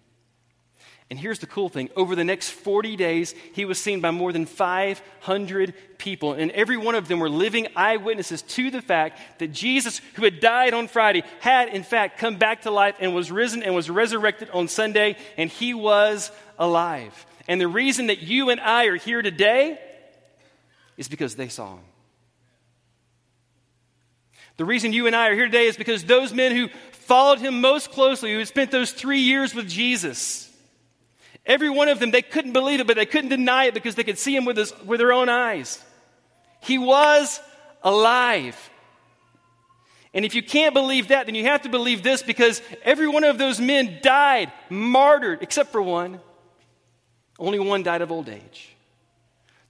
And 1.09 1.19
here's 1.19 1.39
the 1.39 1.47
cool 1.47 1.69
thing 1.69 1.89
over 1.95 2.17
the 2.17 2.25
next 2.25 2.51
40 2.51 2.97
days, 2.97 3.33
he 3.53 3.65
was 3.65 3.81
seen 3.81 4.01
by 4.01 4.11
more 4.11 4.33
than 4.33 4.45
500 4.45 5.75
people. 5.99 6.33
And 6.33 6.51
every 6.51 6.77
one 6.77 6.97
of 6.97 7.07
them 7.07 7.21
were 7.21 7.31
living 7.31 7.69
eyewitnesses 7.77 8.43
to 8.43 8.73
the 8.73 8.83
fact 8.83 9.21
that 9.39 9.53
Jesus, 9.53 10.01
who 10.15 10.25
had 10.25 10.41
died 10.41 10.75
on 10.75 10.89
Friday, 10.89 11.23
had 11.39 11.69
in 11.69 11.85
fact 11.85 12.19
come 12.19 12.37
back 12.39 12.63
to 12.63 12.73
life 12.73 12.97
and 12.99 13.15
was 13.15 13.31
risen 13.31 13.63
and 13.63 13.73
was 13.73 13.89
resurrected 13.89 14.51
on 14.51 14.67
Sunday, 14.67 15.17
and 15.37 15.49
he 15.49 15.73
was 15.73 16.33
alive. 16.59 17.27
And 17.47 17.61
the 17.61 17.69
reason 17.69 18.09
that 18.09 18.19
you 18.19 18.51
and 18.51 18.61
I 18.61 18.87
are 18.87 18.97
here 18.97 19.23
today 19.23 19.79
is 20.97 21.09
because 21.09 21.37
they 21.37 21.49
saw 21.49 21.75
him. 21.75 21.85
The 24.61 24.67
reason 24.67 24.93
you 24.93 25.07
and 25.07 25.17
I 25.17 25.29
are 25.29 25.35
here 25.35 25.47
today 25.47 25.69
is 25.69 25.79
because 25.79 26.05
those 26.05 26.35
men 26.35 26.55
who 26.55 26.69
followed 26.93 27.39
him 27.39 27.63
most 27.63 27.93
closely, 27.93 28.31
who 28.31 28.41
had 28.41 28.47
spent 28.47 28.71
those 28.71 28.93
three 28.93 29.21
years 29.21 29.55
with 29.55 29.67
Jesus, 29.67 30.51
Every 31.47 31.71
one 31.71 31.89
of 31.89 31.99
them, 31.99 32.11
they 32.11 32.21
couldn't 32.21 32.53
believe 32.53 32.79
it, 32.81 32.87
but 32.87 32.97
they 32.97 33.07
couldn't 33.07 33.31
deny 33.31 33.65
it 33.65 33.73
because 33.75 33.95
they 33.95 34.05
could 34.05 34.19
see 34.19 34.37
him 34.37 34.45
with, 34.45 34.59
his, 34.59 34.79
with 34.85 35.01
their 35.01 35.15
own 35.15 35.31
eyes. 35.31 35.83
He 36.61 36.77
was 36.77 37.41
alive. 37.83 38.55
And 40.13 40.27
if 40.27 40.35
you 40.35 40.43
can't 40.43 40.75
believe 40.75 41.09
that, 41.09 41.25
then 41.25 41.35
you 41.35 41.45
have 41.45 41.63
to 41.63 41.71
believe 41.71 42.03
this 42.03 42.23
because 42.23 42.61
every 42.83 43.09
one 43.09 43.25
of 43.25 43.39
those 43.39 43.61
men 43.61 44.01
died, 44.03 44.53
martyred, 44.69 45.39
except 45.41 45.73
for 45.73 45.81
one. 45.81 46.21
Only 47.39 47.59
one 47.59 47.83
died 47.83 48.03
of 48.03 48.13
old 48.13 48.29
age. 48.29 48.77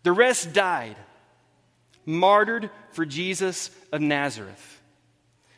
The 0.02 0.10
rest 0.10 0.52
died, 0.52 0.96
martyred 2.04 2.70
for 2.90 3.06
Jesus 3.06 3.70
of 3.92 4.00
Nazareth. 4.00 4.69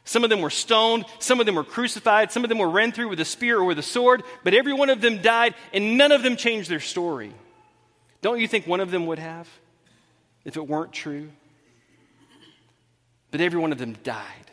Some 0.04 0.24
of 0.24 0.30
them 0.30 0.40
were 0.40 0.50
stoned, 0.50 1.04
some 1.20 1.38
of 1.38 1.46
them 1.46 1.54
were 1.54 1.64
crucified, 1.64 2.32
some 2.32 2.44
of 2.44 2.48
them 2.48 2.58
were 2.58 2.68
run 2.68 2.92
through 2.92 3.08
with 3.08 3.20
a 3.20 3.24
spear 3.24 3.58
or 3.58 3.64
with 3.64 3.78
a 3.78 3.82
sword, 3.84 4.24
but 4.42 4.54
every 4.54 4.72
one 4.72 4.90
of 4.90 5.00
them 5.00 5.22
died, 5.22 5.54
and 5.72 5.96
none 5.96 6.10
of 6.10 6.22
them 6.22 6.36
changed 6.36 6.68
their 6.68 6.80
story. 6.80 7.32
Don't 8.20 8.40
you 8.40 8.48
think 8.48 8.66
one 8.66 8.80
of 8.80 8.90
them 8.90 9.06
would 9.06 9.18
have 9.18 9.48
if 10.44 10.56
it 10.56 10.66
weren't 10.66 10.92
true? 10.92 11.30
But 13.30 13.40
every 13.40 13.60
one 13.60 13.72
of 13.72 13.78
them 13.78 13.94
died. 14.02 14.50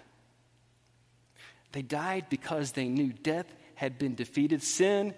They 1.71 1.81
died 1.81 2.25
because 2.29 2.71
they 2.71 2.87
knew 2.87 3.11
death 3.11 3.45
had 3.75 3.97
been 3.97 4.15
defeated, 4.15 4.63
sin 4.63 5.13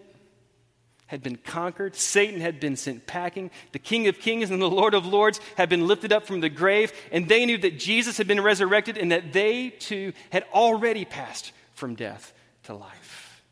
had 1.11 1.21
been 1.21 1.35
conquered. 1.35 1.93
Satan 1.93 2.39
had 2.39 2.61
been 2.61 2.77
sent 2.77 3.05
packing. 3.05 3.51
The 3.73 3.79
King 3.79 4.07
of 4.07 4.17
Kings 4.17 4.49
and 4.49 4.61
the 4.61 4.69
Lord 4.69 4.93
of 4.93 5.05
Lords 5.05 5.41
had 5.57 5.67
been 5.67 5.85
lifted 5.85 6.13
up 6.13 6.25
from 6.25 6.39
the 6.39 6.47
grave. 6.47 6.93
And 7.11 7.27
they 7.27 7.45
knew 7.45 7.57
that 7.57 7.77
Jesus 7.77 8.17
had 8.17 8.29
been 8.29 8.39
resurrected 8.39 8.97
and 8.97 9.11
that 9.11 9.33
they 9.33 9.71
too 9.71 10.13
had 10.29 10.45
already 10.53 11.03
passed 11.03 11.51
from 11.73 11.95
death 11.95 12.31
to 12.63 12.73
life. 12.73 13.43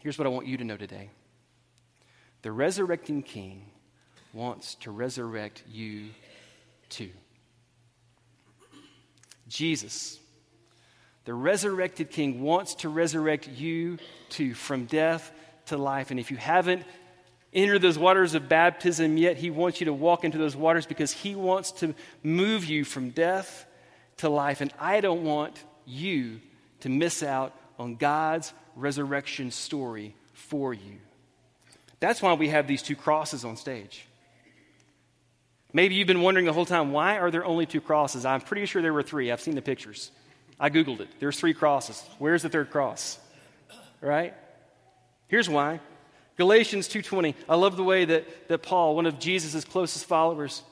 Here's 0.00 0.16
what 0.16 0.26
I 0.26 0.30
want 0.30 0.46
you 0.46 0.56
to 0.56 0.64
know 0.64 0.78
today 0.78 1.10
the 2.40 2.50
resurrecting 2.50 3.22
King 3.22 3.66
wants 4.32 4.76
to 4.76 4.90
resurrect 4.90 5.64
you 5.70 6.08
too. 6.88 7.10
Jesus 9.48 10.18
the 11.24 11.34
resurrected 11.34 12.10
King 12.10 12.42
wants 12.42 12.74
to 12.76 12.88
resurrect 12.88 13.48
you 13.48 13.98
too 14.28 14.54
from 14.54 14.86
death 14.86 15.30
to 15.66 15.76
life. 15.76 16.10
And 16.10 16.18
if 16.18 16.30
you 16.30 16.36
haven't 16.36 16.84
entered 17.52 17.80
those 17.80 17.98
waters 17.98 18.34
of 18.34 18.48
baptism 18.48 19.16
yet, 19.16 19.36
He 19.36 19.50
wants 19.50 19.80
you 19.80 19.86
to 19.86 19.92
walk 19.92 20.24
into 20.24 20.38
those 20.38 20.56
waters 20.56 20.86
because 20.86 21.12
He 21.12 21.34
wants 21.34 21.72
to 21.72 21.94
move 22.22 22.64
you 22.64 22.84
from 22.84 23.10
death 23.10 23.66
to 24.18 24.28
life. 24.28 24.60
And 24.60 24.72
I 24.80 25.00
don't 25.00 25.24
want 25.24 25.62
you 25.86 26.40
to 26.80 26.88
miss 26.88 27.22
out 27.22 27.54
on 27.78 27.96
God's 27.96 28.52
resurrection 28.74 29.50
story 29.50 30.14
for 30.32 30.74
you. 30.74 30.98
That's 32.00 32.20
why 32.20 32.32
we 32.32 32.48
have 32.48 32.66
these 32.66 32.82
two 32.82 32.96
crosses 32.96 33.44
on 33.44 33.56
stage. 33.56 34.06
Maybe 35.72 35.94
you've 35.94 36.08
been 36.08 36.20
wondering 36.20 36.46
the 36.46 36.52
whole 36.52 36.66
time, 36.66 36.92
why 36.92 37.18
are 37.18 37.30
there 37.30 37.44
only 37.44 37.64
two 37.64 37.80
crosses? 37.80 38.26
I'm 38.26 38.40
pretty 38.40 38.66
sure 38.66 38.82
there 38.82 38.92
were 38.92 39.02
three. 39.02 39.30
I've 39.30 39.40
seen 39.40 39.54
the 39.54 39.62
pictures. 39.62 40.10
I 40.58 40.70
Googled 40.70 41.00
it. 41.00 41.08
There's 41.18 41.38
three 41.38 41.54
crosses. 41.54 42.02
Where's 42.18 42.42
the 42.42 42.48
third 42.48 42.70
cross? 42.70 43.18
Right? 44.00 44.34
Here's 45.28 45.48
why. 45.48 45.80
Galatians 46.36 46.88
2.20. 46.88 47.34
I 47.48 47.56
love 47.56 47.76
the 47.76 47.84
way 47.84 48.04
that, 48.04 48.48
that 48.48 48.62
Paul, 48.62 48.96
one 48.96 49.06
of 49.06 49.18
Jesus' 49.18 49.64
closest 49.64 50.06
followers, 50.06 50.62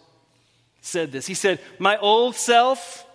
said 0.80 1.12
this. 1.12 1.26
He 1.26 1.34
said, 1.34 1.60
My 1.78 1.96
old 1.98 2.34
self 2.34 3.06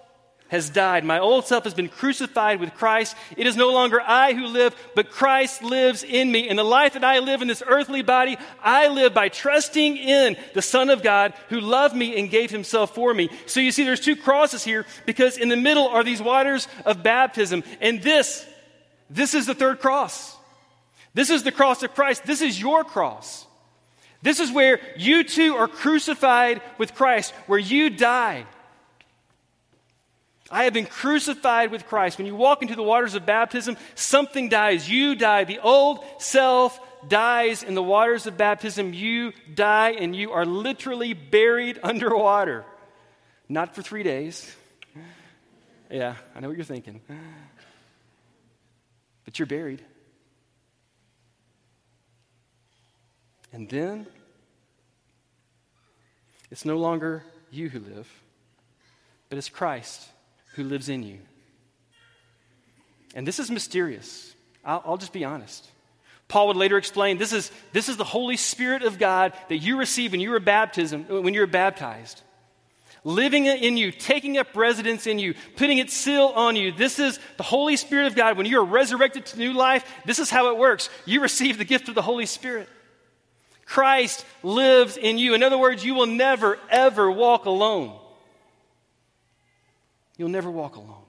has 0.50 0.70
died. 0.70 1.04
My 1.04 1.20
old 1.20 1.46
self 1.46 1.64
has 1.64 1.74
been 1.74 1.90
crucified 1.90 2.60
with 2.60 2.76
Christ. 2.76 3.16
It 3.36 3.48
is 3.48 3.56
no 3.56 3.72
longer 3.72 4.00
I 4.00 4.34
who 4.34 4.46
live, 4.46 4.76
but 4.94 5.10
Christ 5.10 5.64
lives 5.64 6.04
in 6.04 6.32
me. 6.32 6.48
And 6.50 6.60
the 6.60 6.64
life 6.64 6.94
that 6.94 7.04
I 7.04 7.20
live 7.20 7.42
in 7.42 7.48
this 7.48 7.64
earthly 7.66 8.04
body, 8.04 8.38
I 8.62 8.88
live 8.90 9.14
by 9.14 9.30
trusting 9.30 9.98
in 9.98 10.38
the 10.54 10.62
Son 10.62 10.90
of 10.90 11.02
God 11.02 11.34
who 11.50 11.60
loved 11.60 11.96
me 11.96 12.20
and 12.20 12.30
gave 12.30 12.52
himself 12.52 12.94
for 12.94 13.14
me. 13.14 13.30
So 13.48 13.60
you 13.60 13.72
see, 13.72 13.84
there's 13.84 14.00
two 14.00 14.16
crosses 14.16 14.64
here 14.64 14.86
because 15.06 15.38
in 15.38 15.50
the 15.50 15.58
middle 15.58 15.88
are 15.88 16.04
these 16.04 16.22
waters 16.22 16.68
of 16.86 17.02
baptism. 17.02 17.64
And 17.82 18.02
this, 18.02 18.46
this 19.10 19.34
is 19.34 19.48
the 19.48 19.56
third 19.56 19.80
cross. 19.80 20.36
This 21.16 21.30
is 21.30 21.44
the 21.44 21.52
cross 21.52 21.82
of 21.82 21.96
Christ. 21.96 22.26
This 22.26 22.42
is 22.42 22.60
your 22.60 22.84
cross. 22.84 23.48
This 24.22 24.40
is 24.40 24.52
where 24.52 24.80
you 24.98 25.24
too 25.24 25.56
are 25.56 25.68
crucified 25.68 26.62
with 26.78 26.94
Christ, 26.94 27.32
where 27.48 27.60
you 27.60 27.90
died. 27.90 28.46
I 30.52 30.66
have 30.66 30.74
been 30.74 30.86
crucified 30.86 31.72
with 31.72 31.88
Christ. 31.88 32.18
When 32.18 32.28
you 32.28 32.36
walk 32.36 32.62
into 32.62 32.76
the 32.76 32.84
waters 32.84 33.16
of 33.16 33.26
baptism, 33.26 33.78
something 33.96 34.48
dies. 34.48 34.88
You 34.88 35.16
die. 35.16 35.44
The 35.44 35.60
old 35.60 36.06
self 36.20 36.80
dies 37.08 37.64
in 37.64 37.74
the 37.74 37.82
waters 37.82 38.28
of 38.28 38.38
baptism. 38.38 38.94
You 38.94 39.34
die, 39.54 39.92
and 39.92 40.16
you 40.16 40.34
are 40.34 40.46
literally 40.46 41.14
buried 41.14 41.80
underwater. 41.82 42.64
Not 43.50 43.74
for 43.74 43.82
three 43.82 44.04
days. 44.04 44.56
Yeah, 45.90 46.16
I 46.36 46.40
know 46.40 46.48
what 46.48 46.58
you're 46.58 46.64
thinking. 46.64 47.02
But 49.24 49.40
you're 49.40 49.48
buried. 49.48 49.84
And 53.52 53.68
then, 53.68 54.06
it's 56.52 56.66
no 56.66 56.78
longer 56.78 57.24
you 57.50 57.70
who 57.70 57.80
live, 57.80 58.08
but 59.30 59.38
it's 59.38 59.50
Christ 59.50 60.10
who 60.56 60.64
lives 60.64 60.90
in 60.90 61.04
you. 61.04 61.20
And 63.14 63.28
this 63.28 63.40
is 63.40 63.50
mysterious. 63.50 64.34
I'll, 64.64 64.84
I'll, 64.86 64.98
just 64.98 65.14
be 65.14 65.24
honest. 65.24 65.68
Paul 66.28 66.48
would 66.48 66.58
later 66.58 66.78
explain 66.78 67.18
this 67.18 67.34
is, 67.34 67.52
this 67.72 67.88
is 67.88 67.98
the 67.98 68.04
Holy 68.04 68.38
Spirit 68.38 68.84
of 68.84 68.98
God 68.98 69.34
that 69.50 69.58
you 69.58 69.78
receive 69.78 70.12
when 70.12 70.20
you 70.20 70.32
were 70.32 70.40
baptism, 70.40 71.06
when 71.08 71.34
you 71.34 71.42
were 71.42 71.48
baptized. 71.48 72.22
Living 73.04 73.46
in 73.46 73.78
you, 73.78 73.92
taking 73.92 74.38
up 74.38 74.48
residence 74.56 75.06
in 75.06 75.20
you, 75.20 75.36
putting 75.56 75.78
its 75.78 75.94
seal 75.94 76.34
on 76.36 76.56
you. 76.56 76.72
This 76.72 76.98
is 76.98 77.20
the 77.38 77.44
Holy 77.44 77.78
Spirit 77.78 78.08
of 78.08 78.16
God. 78.16 78.36
When 78.36 78.48
you 78.48 78.60
are 78.60 78.66
resurrected 78.66 79.28
to 79.28 79.38
new 79.38 79.54
life, 79.54 79.86
this 80.06 80.18
is 80.18 80.32
how 80.32 80.50
it 80.50 80.58
works. 80.58 80.90
You 81.06 81.22
receive 81.22 81.60
the 81.60 81.66
gift 81.66 81.88
of 81.88 81.96
the 81.96 82.02
Holy 82.02 82.26
Spirit. 82.26 82.68
Christ 83.66 84.26
lives 84.42 84.98
in 84.98 85.20
you. 85.20 85.36
In 85.36 85.44
other 85.44 85.58
words, 85.58 85.86
you 85.86 85.94
will 85.94 86.08
never, 86.08 86.58
ever 86.70 87.12
walk 87.12 87.46
alone. 87.46 88.00
You'll 90.18 90.30
never 90.30 90.50
walk 90.50 90.76
alone. 90.76 91.04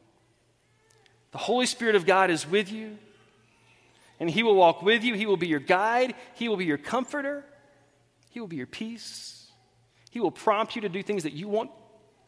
The 1.33 1.39
Holy 1.39 1.67
Spirit 1.67 1.95
of 1.97 2.07
God 2.07 2.31
is 2.31 2.49
with 2.49 2.73
you, 2.73 2.97
and 4.19 4.31
He 4.31 4.43
will 4.43 4.55
walk 4.55 4.83
with 4.83 5.05
you. 5.05 5.15
He 5.15 5.27
will 5.27 5.37
be 5.37 5.49
your 5.49 5.61
guide, 5.61 6.15
He 6.35 6.49
will 6.49 6.57
be 6.57 6.65
your 6.65 6.79
comforter, 6.79 7.45
He 8.31 8.41
will 8.41 8.47
be 8.47 8.57
your 8.57 8.67
peace. 8.67 9.33
He 10.11 10.21
will 10.21 10.31
prompt 10.31 10.77
you 10.77 10.83
to 10.83 10.89
do 10.89 11.03
things 11.03 11.25
that 11.25 11.35
you 11.35 11.47
want 11.47 11.71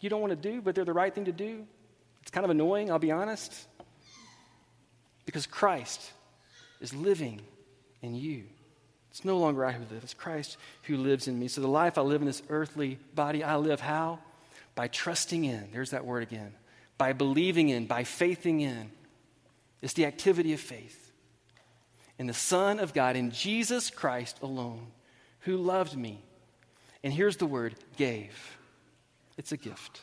you 0.00 0.10
don't 0.10 0.20
want 0.20 0.30
to 0.30 0.50
do, 0.52 0.60
but 0.60 0.74
they're 0.74 0.84
the 0.84 0.92
right 0.92 1.12
thing 1.12 1.24
to 1.24 1.32
do. 1.32 1.66
It's 2.22 2.30
kind 2.30 2.44
of 2.44 2.50
annoying, 2.50 2.90
I'll 2.90 2.98
be 2.98 3.10
honest. 3.10 3.52
Because 5.26 5.46
Christ 5.46 6.12
is 6.80 6.94
living 6.94 7.40
in 8.00 8.14
you. 8.14 8.44
It's 9.10 9.24
no 9.24 9.38
longer 9.38 9.64
I 9.64 9.72
who 9.72 9.82
live, 9.92 10.04
it's 10.04 10.14
Christ 10.14 10.56
who 10.82 10.98
lives 10.98 11.26
in 11.26 11.38
me. 11.38 11.48
So 11.48 11.60
the 11.60 11.66
life 11.66 11.98
I 11.98 12.02
live 12.02 12.20
in 12.20 12.26
this 12.26 12.42
earthly 12.48 12.98
body, 13.14 13.42
I 13.42 13.56
live 13.56 13.80
how? 13.80 14.20
By 14.74 14.86
trusting 14.86 15.44
in. 15.44 15.70
There's 15.72 15.90
that 15.90 16.04
word 16.04 16.22
again 16.22 16.52
by 16.98 17.12
believing 17.12 17.68
in, 17.68 17.86
by 17.86 18.04
faithing 18.04 18.60
in. 18.60 18.90
It's 19.80 19.94
the 19.94 20.06
activity 20.06 20.52
of 20.52 20.60
faith 20.60 21.12
in 22.18 22.26
the 22.26 22.34
Son 22.34 22.80
of 22.80 22.92
God, 22.92 23.14
in 23.14 23.30
Jesus 23.30 23.90
Christ 23.90 24.40
alone, 24.42 24.88
who 25.40 25.56
loved 25.56 25.96
me. 25.96 26.20
And 27.04 27.12
here's 27.12 27.36
the 27.36 27.46
word 27.46 27.76
gave 27.96 28.56
it's 29.36 29.52
a 29.52 29.56
gift. 29.56 30.00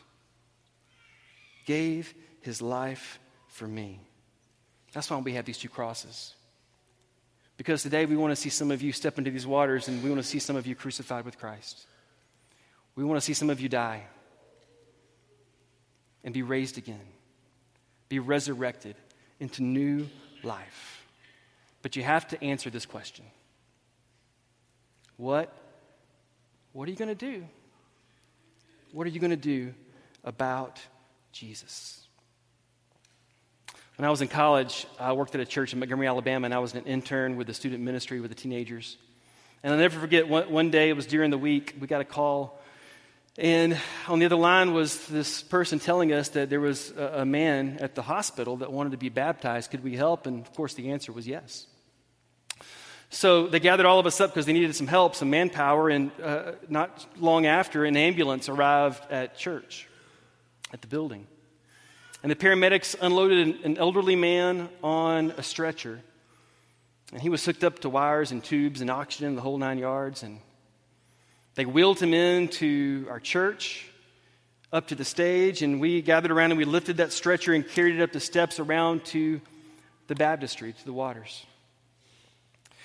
Gave 1.66 2.14
his 2.40 2.62
life 2.62 3.18
for 3.48 3.66
me. 3.66 4.00
That's 4.92 5.10
why 5.10 5.18
we 5.18 5.34
have 5.34 5.44
these 5.44 5.58
two 5.58 5.68
crosses. 5.68 6.32
Because 7.58 7.82
today 7.82 8.06
we 8.06 8.16
want 8.16 8.32
to 8.32 8.36
see 8.36 8.50
some 8.50 8.70
of 8.70 8.82
you 8.82 8.92
step 8.92 9.18
into 9.18 9.30
these 9.30 9.46
waters 9.46 9.88
and 9.88 10.02
we 10.02 10.08
want 10.08 10.22
to 10.22 10.28
see 10.28 10.38
some 10.38 10.56
of 10.56 10.66
you 10.66 10.74
crucified 10.74 11.24
with 11.24 11.38
Christ. 11.38 11.86
We 12.94 13.04
want 13.04 13.18
to 13.18 13.24
see 13.24 13.34
some 13.34 13.50
of 13.50 13.60
you 13.60 13.68
die 13.68 14.04
and 16.26 16.34
be 16.34 16.42
raised 16.42 16.76
again, 16.76 17.00
be 18.10 18.18
resurrected 18.18 18.96
into 19.40 19.62
new 19.62 20.06
life. 20.42 21.06
But 21.80 21.94
you 21.94 22.02
have 22.02 22.26
to 22.28 22.44
answer 22.44 22.68
this 22.68 22.84
question 22.84 23.24
What, 25.16 25.50
what 26.72 26.88
are 26.88 26.90
you 26.90 26.96
going 26.96 27.08
to 27.08 27.14
do? 27.14 27.46
What 28.92 29.06
are 29.06 29.10
you 29.10 29.20
going 29.20 29.30
to 29.30 29.36
do 29.36 29.72
about 30.24 30.80
Jesus? 31.32 32.02
When 33.96 34.04
I 34.04 34.10
was 34.10 34.20
in 34.20 34.28
college, 34.28 34.86
I 34.98 35.12
worked 35.12 35.34
at 35.34 35.40
a 35.40 35.46
church 35.46 35.72
in 35.72 35.78
Montgomery, 35.78 36.06
Alabama, 36.06 36.44
and 36.44 36.52
I 36.52 36.58
was 36.58 36.74
an 36.74 36.84
intern 36.84 37.36
with 37.36 37.46
the 37.46 37.54
student 37.54 37.82
ministry 37.82 38.20
with 38.20 38.30
the 38.30 38.34
teenagers. 38.34 38.98
And 39.62 39.72
I'll 39.72 39.78
never 39.78 39.98
forget, 39.98 40.28
one, 40.28 40.50
one 40.50 40.70
day, 40.70 40.90
it 40.90 40.96
was 40.96 41.06
during 41.06 41.30
the 41.30 41.38
week, 41.38 41.76
we 41.80 41.86
got 41.86 42.00
a 42.02 42.04
call 42.04 42.60
and 43.38 43.78
on 44.08 44.18
the 44.18 44.24
other 44.24 44.36
line 44.36 44.72
was 44.72 45.06
this 45.08 45.42
person 45.42 45.78
telling 45.78 46.12
us 46.12 46.30
that 46.30 46.48
there 46.48 46.60
was 46.60 46.90
a, 46.92 47.20
a, 47.20 47.24
man 47.26 47.76
at 47.80 47.94
the 47.94 48.00
hospital 48.00 48.56
that 48.58 48.72
wanted 48.72 48.92
to 48.92 48.96
be 48.96 49.10
baptized. 49.10 49.70
Could 49.70 49.84
we 49.84 49.94
help? 49.94 50.26
And 50.26 50.40
of 50.40 50.54
course, 50.54 50.72
the 50.72 50.90
answer 50.90 51.12
was 51.12 51.26
yes. 51.26 51.66
So 53.10 53.46
they 53.46 53.60
gathered 53.60 53.84
all 53.84 53.98
of 53.98 54.06
us 54.06 54.20
up 54.20 54.30
because 54.30 54.46
they 54.46 54.54
needed 54.54 54.74
some 54.74 54.86
help, 54.86 55.14
some 55.14 55.28
manpower. 55.28 55.90
And 55.90 56.10
uh, 56.20 56.52
not 56.68 57.06
long 57.18 57.44
after, 57.44 57.84
an 57.84 57.96
ambulance 57.96 58.48
arrived 58.48 59.02
at 59.10 59.36
church, 59.36 59.86
at 60.72 60.80
the 60.80 60.88
building. 60.88 61.26
And 62.22 62.32
the 62.32 62.36
paramedics 62.36 62.96
unloaded 63.00 63.46
an, 63.46 63.58
an 63.64 63.78
elderly 63.78 64.16
man 64.16 64.70
on 64.82 65.32
a 65.32 65.42
stretcher. 65.42 66.00
And 67.12 67.20
he 67.20 67.28
was 67.28 67.44
hooked 67.44 67.64
up 67.64 67.80
to 67.80 67.90
wires 67.90 68.32
and 68.32 68.42
tubes 68.42 68.80
and 68.80 68.90
oxygen, 68.90 69.36
the 69.36 69.42
whole 69.42 69.58
nine 69.58 69.78
yards. 69.78 70.22
And 70.22 70.40
they 71.56 71.64
wheeled 71.64 71.98
him 71.98 72.12
into 72.12 73.06
our 73.10 73.18
church, 73.18 73.86
up 74.72 74.88
to 74.88 74.94
the 74.94 75.06
stage, 75.06 75.62
and 75.62 75.80
we 75.80 76.02
gathered 76.02 76.30
around 76.30 76.50
and 76.50 76.58
we 76.58 76.66
lifted 76.66 76.98
that 76.98 77.12
stretcher 77.12 77.54
and 77.54 77.66
carried 77.66 77.96
it 77.96 78.02
up 78.02 78.12
the 78.12 78.20
steps 78.20 78.60
around 78.60 79.06
to 79.06 79.40
the 80.06 80.14
baptistry, 80.14 80.74
to 80.74 80.84
the 80.84 80.92
waters. 80.92 81.44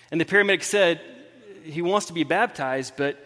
And 0.10 0.20
the 0.22 0.26
paramedic 0.26 0.64
said, 0.64 1.02
He 1.64 1.82
wants 1.82 2.08
to 2.08 2.14
be 2.14 2.24
baptized, 2.24 2.94
but 2.96 3.24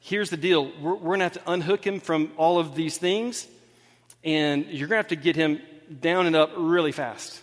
here's 0.00 0.30
the 0.30 0.36
deal 0.36 0.70
we're, 0.80 0.94
we're 0.94 1.16
going 1.16 1.20
to 1.20 1.24
have 1.26 1.32
to 1.34 1.50
unhook 1.50 1.86
him 1.86 2.00
from 2.00 2.32
all 2.36 2.58
of 2.58 2.74
these 2.74 2.98
things, 2.98 3.46
and 4.24 4.66
you're 4.66 4.88
going 4.88 5.02
to 5.02 5.08
have 5.08 5.08
to 5.08 5.16
get 5.16 5.36
him 5.36 5.60
down 6.00 6.26
and 6.26 6.34
up 6.34 6.50
really 6.56 6.92
fast. 6.92 7.40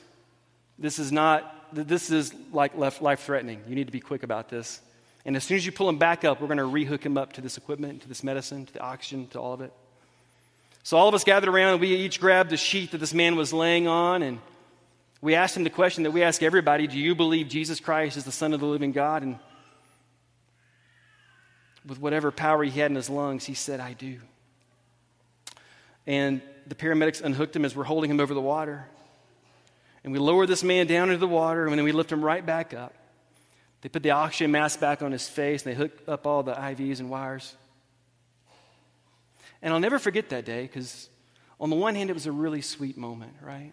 This 0.78 1.00
is 1.00 1.12
not 1.12 1.54
this 1.72 2.12
is 2.12 2.34
like 2.52 2.76
life 2.76 3.22
threatening. 3.22 3.62
You 3.68 3.76
need 3.76 3.88
to 3.88 3.92
be 3.92 4.00
quick 4.00 4.24
about 4.24 4.50
this. 4.50 4.82
And 5.26 5.36
as 5.36 5.44
soon 5.44 5.58
as 5.58 5.66
you 5.66 5.72
pull 5.72 5.90
him 5.90 5.98
back 5.98 6.24
up, 6.24 6.40
we're 6.40 6.48
going 6.48 6.58
to 6.58 6.64
rehook 6.64 7.04
him 7.04 7.18
up 7.18 7.34
to 7.34 7.42
this 7.42 7.58
equipment, 7.58 8.04
to 8.04 8.08
this 8.08 8.24
medicine, 8.24 8.66
to 8.68 8.74
the 8.74 8.80
oxygen, 8.80 9.28
to 9.30 9.40
all 9.40 9.54
of 9.54 9.62
it. 9.62 9.74
So 10.84 10.98
all 10.98 11.08
of 11.08 11.16
us 11.16 11.24
gathered 11.24 11.50
around, 11.50 11.74
and 11.74 11.82
we 11.82 11.96
each 11.96 12.20
grabbed 12.20 12.52
the 12.52 12.58
sheet 12.58 12.92
that 12.92 13.00
this 13.00 13.14
man 13.14 13.36
was 13.36 13.52
laying 13.52 13.88
on, 13.88 14.22
and 14.22 14.38
we 15.22 15.34
asked 15.34 15.58
him 15.58 15.64
the 15.64 15.72
question 15.72 16.04
that 16.04 16.12
we 16.12 16.22
ask 16.22 16.44
everybody 16.44 16.86
Do 16.86 17.00
you 17.00 17.16
believe 17.16 17.48
Jesus 17.48 17.80
Christ 17.80 18.18
is 18.18 18.24
the 18.24 18.32
Son 18.32 18.54
of 18.54 18.60
the 18.60 18.68
living 18.68 18.92
God? 18.92 19.24
And 19.24 19.40
with 21.88 22.00
whatever 22.00 22.32
power 22.32 22.64
he 22.64 22.70
had 22.70 22.92
in 22.92 22.96
his 22.96 23.10
lungs, 23.10 23.46
he 23.46 23.56
said, 23.56 23.80
I 23.80 23.94
do. 23.94 24.20
And 26.06 26.44
the 26.68 26.76
paramedics 26.76 27.22
unhooked 27.22 27.56
him 27.56 27.66
as 27.66 27.76
we're 27.76 27.84
holding 27.84 28.12
him 28.12 28.20
over 28.20 28.36
the 28.36 28.42
water. 28.42 28.86
And 30.04 30.14
we 30.14 30.20
lower 30.20 30.46
this 30.46 30.64
man 30.64 30.86
down 30.86 31.10
into 31.10 31.18
the 31.18 31.28
water, 31.28 31.66
and 31.66 31.76
then 31.76 31.84
we 31.84 31.92
lift 31.92 32.12
him 32.12 32.24
right 32.24 32.46
back 32.46 32.76
up. 32.76 32.94
They 33.86 33.90
put 33.90 34.02
the 34.02 34.10
oxygen 34.10 34.50
mask 34.50 34.80
back 34.80 35.04
on 35.04 35.12
his 35.12 35.30
face, 35.30 35.64
and 35.64 35.72
they 35.72 35.78
hook 35.78 35.92
up 36.08 36.26
all 36.26 36.42
the 36.42 36.56
IVs 36.56 37.00
and 37.00 37.08
wires. 37.08 37.56
And 39.62 39.72
I'll 39.72 39.80
never 39.80 40.00
forget 40.00 40.30
that 40.30 40.44
day 40.44 40.64
because, 40.64 41.08
on 41.60 41.70
the 41.70 41.76
one 41.76 41.94
hand, 41.94 42.10
it 42.10 42.14
was 42.14 42.26
a 42.26 42.32
really 42.32 42.62
sweet 42.62 42.98
moment, 42.98 43.34
right? 43.44 43.72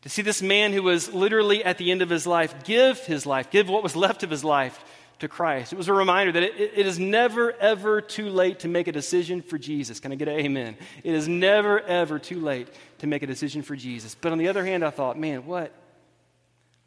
To 0.00 0.08
see 0.08 0.22
this 0.22 0.40
man 0.40 0.72
who 0.72 0.82
was 0.82 1.12
literally 1.12 1.62
at 1.62 1.76
the 1.76 1.90
end 1.90 2.00
of 2.00 2.08
his 2.08 2.26
life 2.26 2.64
give 2.64 3.00
his 3.00 3.26
life, 3.26 3.50
give 3.50 3.68
what 3.68 3.82
was 3.82 3.96
left 3.96 4.22
of 4.22 4.30
his 4.30 4.42
life 4.42 4.82
to 5.18 5.28
Christ. 5.28 5.74
It 5.74 5.76
was 5.76 5.88
a 5.88 5.92
reminder 5.92 6.32
that 6.32 6.42
it, 6.42 6.54
it 6.58 6.86
is 6.86 6.98
never, 6.98 7.52
ever 7.52 8.00
too 8.00 8.30
late 8.30 8.60
to 8.60 8.68
make 8.68 8.88
a 8.88 8.92
decision 8.92 9.42
for 9.42 9.58
Jesus. 9.58 10.00
Can 10.00 10.10
I 10.10 10.14
get 10.14 10.28
an 10.28 10.40
amen? 10.40 10.74
It 11.04 11.12
is 11.12 11.28
never, 11.28 11.80
ever 11.80 12.18
too 12.18 12.40
late 12.40 12.68
to 13.00 13.06
make 13.06 13.22
a 13.22 13.26
decision 13.26 13.60
for 13.60 13.76
Jesus. 13.76 14.16
But 14.18 14.32
on 14.32 14.38
the 14.38 14.48
other 14.48 14.64
hand, 14.64 14.82
I 14.82 14.88
thought, 14.88 15.18
man, 15.18 15.44
what, 15.44 15.70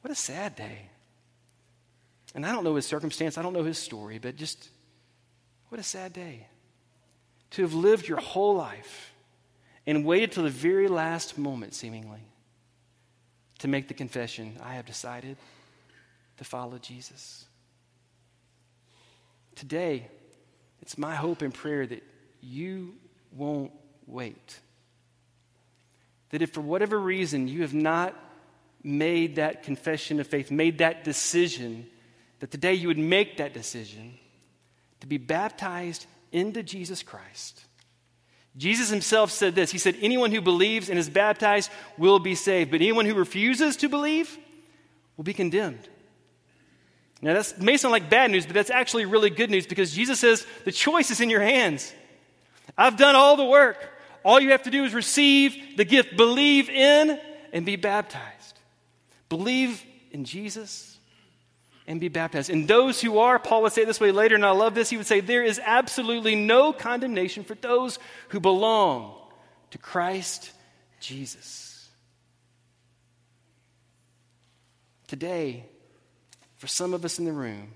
what 0.01 0.09
a 0.09 0.15
sad 0.15 0.55
day. 0.55 0.88
And 2.39 2.45
I 2.45 2.53
don't 2.53 2.63
know 2.63 2.75
his 2.75 2.85
circumstance, 2.85 3.37
I 3.37 3.41
don't 3.41 3.51
know 3.51 3.65
his 3.65 3.77
story, 3.77 4.17
but 4.17 4.37
just 4.37 4.69
what 5.67 5.77
a 5.77 5.83
sad 5.83 6.13
day. 6.13 6.47
To 7.51 7.63
have 7.63 7.73
lived 7.73 8.07
your 8.07 8.19
whole 8.19 8.55
life 8.55 9.13
and 9.85 10.05
waited 10.05 10.31
till 10.31 10.45
the 10.45 10.49
very 10.49 10.87
last 10.87 11.37
moment, 11.37 11.73
seemingly, 11.73 12.21
to 13.57 13.67
make 13.67 13.89
the 13.89 13.93
confession 13.93 14.55
I 14.63 14.75
have 14.75 14.85
decided 14.85 15.35
to 16.37 16.45
follow 16.45 16.77
Jesus. 16.77 17.43
Today, 19.55 20.07
it's 20.81 20.97
my 20.97 21.15
hope 21.15 21.41
and 21.41 21.53
prayer 21.53 21.85
that 21.87 22.03
you 22.39 22.93
won't 23.33 23.73
wait. 24.07 24.61
That 26.29 26.41
if 26.41 26.53
for 26.53 26.61
whatever 26.61 26.97
reason 26.97 27.49
you 27.49 27.63
have 27.63 27.73
not 27.73 28.15
made 28.81 29.35
that 29.35 29.63
confession 29.63 30.21
of 30.21 30.27
faith, 30.27 30.51
made 30.51 30.77
that 30.77 31.03
decision, 31.03 31.85
that 32.39 32.51
today 32.51 32.73
you 32.73 32.87
would 32.87 32.97
make 32.97 33.37
that 33.37 33.53
decision 33.53 34.17
to 35.01 35.07
be 35.07 35.17
baptized 35.17 36.05
into 36.31 36.63
Jesus 36.63 37.03
Christ. 37.03 37.63
Jesus 38.57 38.89
himself 38.89 39.31
said 39.31 39.55
this 39.55 39.71
He 39.71 39.77
said, 39.77 39.95
Anyone 40.01 40.31
who 40.31 40.41
believes 40.41 40.89
and 40.89 40.99
is 40.99 41.09
baptized 41.09 41.71
will 41.97 42.19
be 42.19 42.35
saved, 42.35 42.71
but 42.71 42.81
anyone 42.81 43.05
who 43.05 43.15
refuses 43.15 43.77
to 43.77 43.89
believe 43.89 44.37
will 45.17 45.23
be 45.23 45.33
condemned. 45.33 45.87
Now, 47.21 47.33
that 47.33 47.59
may 47.59 47.75
sound 47.75 47.91
like 47.91 48.09
bad 48.09 48.31
news, 48.31 48.45
but 48.45 48.55
that's 48.55 48.69
actually 48.69 49.05
really 49.05 49.29
good 49.29 49.49
news 49.49 49.67
because 49.67 49.93
Jesus 49.93 50.19
says 50.19 50.45
the 50.63 50.71
choice 50.71 51.11
is 51.11 51.19
in 51.19 51.29
your 51.29 51.41
hands. 51.41 51.93
I've 52.77 52.95
done 52.95 53.15
all 53.15 53.35
the 53.35 53.45
work. 53.45 53.77
All 54.23 54.39
you 54.39 54.51
have 54.51 54.63
to 54.63 54.71
do 54.71 54.85
is 54.85 54.93
receive 54.93 55.77
the 55.77 55.85
gift, 55.85 56.15
believe 56.15 56.69
in, 56.69 57.19
and 57.51 57.65
be 57.65 57.75
baptized. 57.75 58.59
Believe 59.27 59.83
in 60.11 60.23
Jesus 60.23 60.98
and 61.89 61.99
be 61.99 62.07
baptized. 62.07 62.51
And 62.51 62.67
those 62.67 63.01
who 63.01 63.17
are, 63.17 63.39
Paul 63.39 63.63
would 63.63 63.73
say 63.73 63.83
this 63.83 63.99
way 63.99 64.11
later, 64.11 64.35
and 64.35 64.45
I 64.45 64.51
love 64.51 64.75
this, 64.75 64.91
he 64.91 64.97
would 64.97 65.07
say, 65.07 65.21
There 65.21 65.43
is 65.43 65.59
absolutely 65.61 66.35
no 66.35 66.71
condemnation 66.71 67.43
for 67.43 67.55
those 67.55 67.97
who 68.29 68.39
belong 68.39 69.15
to 69.71 69.79
Christ 69.79 70.51
Jesus. 70.99 71.89
Today, 75.07 75.65
for 76.57 76.67
some 76.67 76.93
of 76.93 77.03
us 77.03 77.17
in 77.17 77.25
the 77.25 77.31
room, 77.33 77.73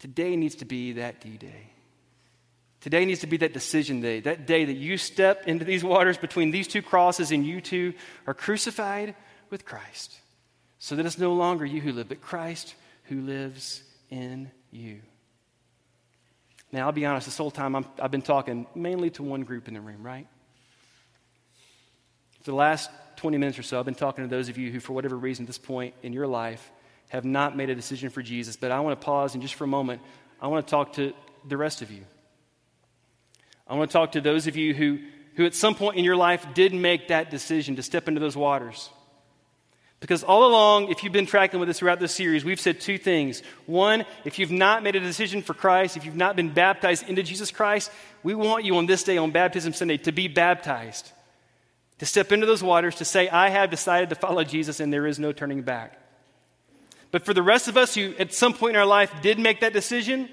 today 0.00 0.36
needs 0.36 0.56
to 0.56 0.66
be 0.66 0.92
that 0.92 1.22
D 1.22 1.38
Day. 1.38 1.70
Today 2.82 3.06
needs 3.06 3.20
to 3.20 3.26
be 3.26 3.38
that 3.38 3.54
decision 3.54 4.02
day, 4.02 4.20
that 4.20 4.46
day 4.46 4.66
that 4.66 4.74
you 4.74 4.98
step 4.98 5.48
into 5.48 5.64
these 5.64 5.82
waters 5.82 6.18
between 6.18 6.50
these 6.50 6.68
two 6.68 6.82
crosses 6.82 7.32
and 7.32 7.46
you 7.46 7.62
too 7.62 7.94
are 8.26 8.34
crucified 8.34 9.14
with 9.48 9.64
Christ. 9.64 10.20
So 10.78 10.94
that 10.96 11.06
it's 11.06 11.16
no 11.16 11.32
longer 11.32 11.64
you 11.64 11.80
who 11.80 11.92
live, 11.92 12.10
but 12.10 12.20
Christ 12.20 12.74
who 13.04 13.20
lives 13.20 13.82
in 14.10 14.50
you. 14.70 15.00
Now, 16.72 16.86
I'll 16.86 16.92
be 16.92 17.06
honest, 17.06 17.26
this 17.26 17.38
whole 17.38 17.50
time 17.50 17.76
i 17.76 17.84
have 18.00 18.10
been 18.10 18.22
talking 18.22 18.66
mainly 18.74 19.10
to 19.10 19.22
one 19.22 19.42
group 19.42 19.68
in 19.68 19.74
the 19.74 19.80
room, 19.80 20.02
right? 20.02 20.26
For 22.42 22.50
the 22.50 22.56
last 22.56 22.90
20 23.16 23.38
minutes 23.38 23.58
or 23.58 23.62
so, 23.62 23.78
I've 23.78 23.84
been 23.84 23.94
talking 23.94 24.24
to 24.24 24.28
those 24.28 24.48
of 24.48 24.58
you 24.58 24.72
who, 24.72 24.80
for 24.80 24.92
whatever 24.92 25.16
reason, 25.16 25.44
at 25.44 25.46
this 25.46 25.58
point 25.58 25.94
in 26.02 26.12
your 26.12 26.26
life, 26.26 26.72
have 27.08 27.24
not 27.24 27.56
made 27.56 27.70
a 27.70 27.74
decision 27.74 28.10
for 28.10 28.22
Jesus. 28.22 28.56
But 28.56 28.70
I 28.72 28.80
want 28.80 29.00
to 29.00 29.04
pause 29.04 29.34
and 29.34 29.42
just 29.42 29.54
for 29.54 29.64
a 29.64 29.68
moment, 29.68 30.02
I 30.40 30.48
want 30.48 30.66
to 30.66 30.70
talk 30.70 30.94
to 30.94 31.12
the 31.46 31.56
rest 31.56 31.80
of 31.80 31.90
you. 31.90 32.04
I 33.66 33.76
want 33.76 33.90
to 33.90 33.92
talk 33.92 34.12
to 34.12 34.20
those 34.20 34.46
of 34.46 34.56
you 34.56 34.74
who, 34.74 34.98
who 35.36 35.46
at 35.46 35.54
some 35.54 35.74
point 35.74 35.96
in 35.96 36.04
your 36.04 36.16
life 36.16 36.46
did 36.54 36.74
make 36.74 37.08
that 37.08 37.30
decision 37.30 37.76
to 37.76 37.82
step 37.82 38.08
into 38.08 38.20
those 38.20 38.36
waters. 38.36 38.90
Because 40.04 40.22
all 40.22 40.44
along, 40.44 40.90
if 40.90 41.02
you've 41.02 41.14
been 41.14 41.24
tracking 41.24 41.60
with 41.60 41.70
us 41.70 41.78
throughout 41.78 41.98
this 41.98 42.12
series, 42.12 42.44
we've 42.44 42.60
said 42.60 42.78
two 42.78 42.98
things. 42.98 43.42
One, 43.64 44.04
if 44.26 44.38
you've 44.38 44.50
not 44.50 44.82
made 44.82 44.96
a 44.96 45.00
decision 45.00 45.40
for 45.40 45.54
Christ, 45.54 45.96
if 45.96 46.04
you've 46.04 46.14
not 46.14 46.36
been 46.36 46.50
baptized 46.50 47.08
into 47.08 47.22
Jesus 47.22 47.50
Christ, 47.50 47.90
we 48.22 48.34
want 48.34 48.66
you 48.66 48.76
on 48.76 48.84
this 48.84 49.02
day, 49.02 49.16
on 49.16 49.30
Baptism 49.30 49.72
Sunday, 49.72 49.96
to 49.96 50.12
be 50.12 50.28
baptized. 50.28 51.10
To 52.00 52.04
step 52.04 52.32
into 52.32 52.44
those 52.44 52.62
waters, 52.62 52.96
to 52.96 53.06
say, 53.06 53.30
I 53.30 53.48
have 53.48 53.70
decided 53.70 54.10
to 54.10 54.14
follow 54.14 54.44
Jesus 54.44 54.78
and 54.78 54.92
there 54.92 55.06
is 55.06 55.18
no 55.18 55.32
turning 55.32 55.62
back. 55.62 55.98
But 57.10 57.24
for 57.24 57.32
the 57.32 57.42
rest 57.42 57.68
of 57.68 57.78
us 57.78 57.94
who 57.94 58.12
at 58.18 58.34
some 58.34 58.52
point 58.52 58.76
in 58.76 58.76
our 58.78 58.84
life 58.84 59.10
did 59.22 59.38
make 59.38 59.60
that 59.60 59.72
decision, 59.72 60.28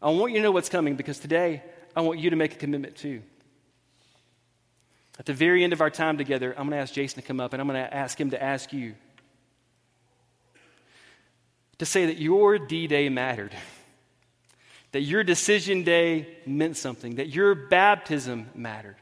I 0.00 0.10
want 0.10 0.30
you 0.30 0.38
to 0.38 0.44
know 0.44 0.52
what's 0.52 0.68
coming 0.68 0.94
because 0.94 1.18
today 1.18 1.64
I 1.96 2.02
want 2.02 2.20
you 2.20 2.30
to 2.30 2.36
make 2.36 2.54
a 2.54 2.58
commitment 2.58 2.94
too. 2.94 3.22
At 5.18 5.26
the 5.26 5.32
very 5.32 5.64
end 5.64 5.72
of 5.72 5.80
our 5.80 5.90
time 5.90 6.18
together, 6.18 6.50
I'm 6.50 6.68
going 6.68 6.72
to 6.72 6.82
ask 6.82 6.92
Jason 6.92 7.20
to 7.20 7.26
come 7.26 7.40
up 7.40 7.52
and 7.52 7.60
I'm 7.60 7.68
going 7.68 7.82
to 7.82 7.94
ask 7.94 8.20
him 8.20 8.30
to 8.30 8.42
ask 8.42 8.72
you 8.72 8.94
to 11.78 11.86
say 11.86 12.06
that 12.06 12.18
your 12.18 12.58
D 12.58 12.86
Day 12.86 13.08
mattered, 13.08 13.54
that 14.92 15.02
your 15.02 15.24
decision 15.24 15.84
day 15.84 16.28
meant 16.46 16.76
something, 16.76 17.16
that 17.16 17.28
your 17.28 17.54
baptism 17.54 18.48
mattered. 18.54 18.96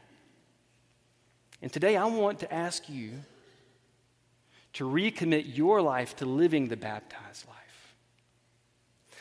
And 1.61 1.71
today 1.71 1.97
I 1.97 2.05
want 2.05 2.39
to 2.39 2.53
ask 2.53 2.89
you 2.89 3.11
to 4.73 4.83
recommit 4.83 5.55
your 5.55 5.81
life 5.81 6.17
to 6.17 6.25
living 6.25 6.67
the 6.67 6.77
baptized 6.77 7.47
life. 7.47 7.95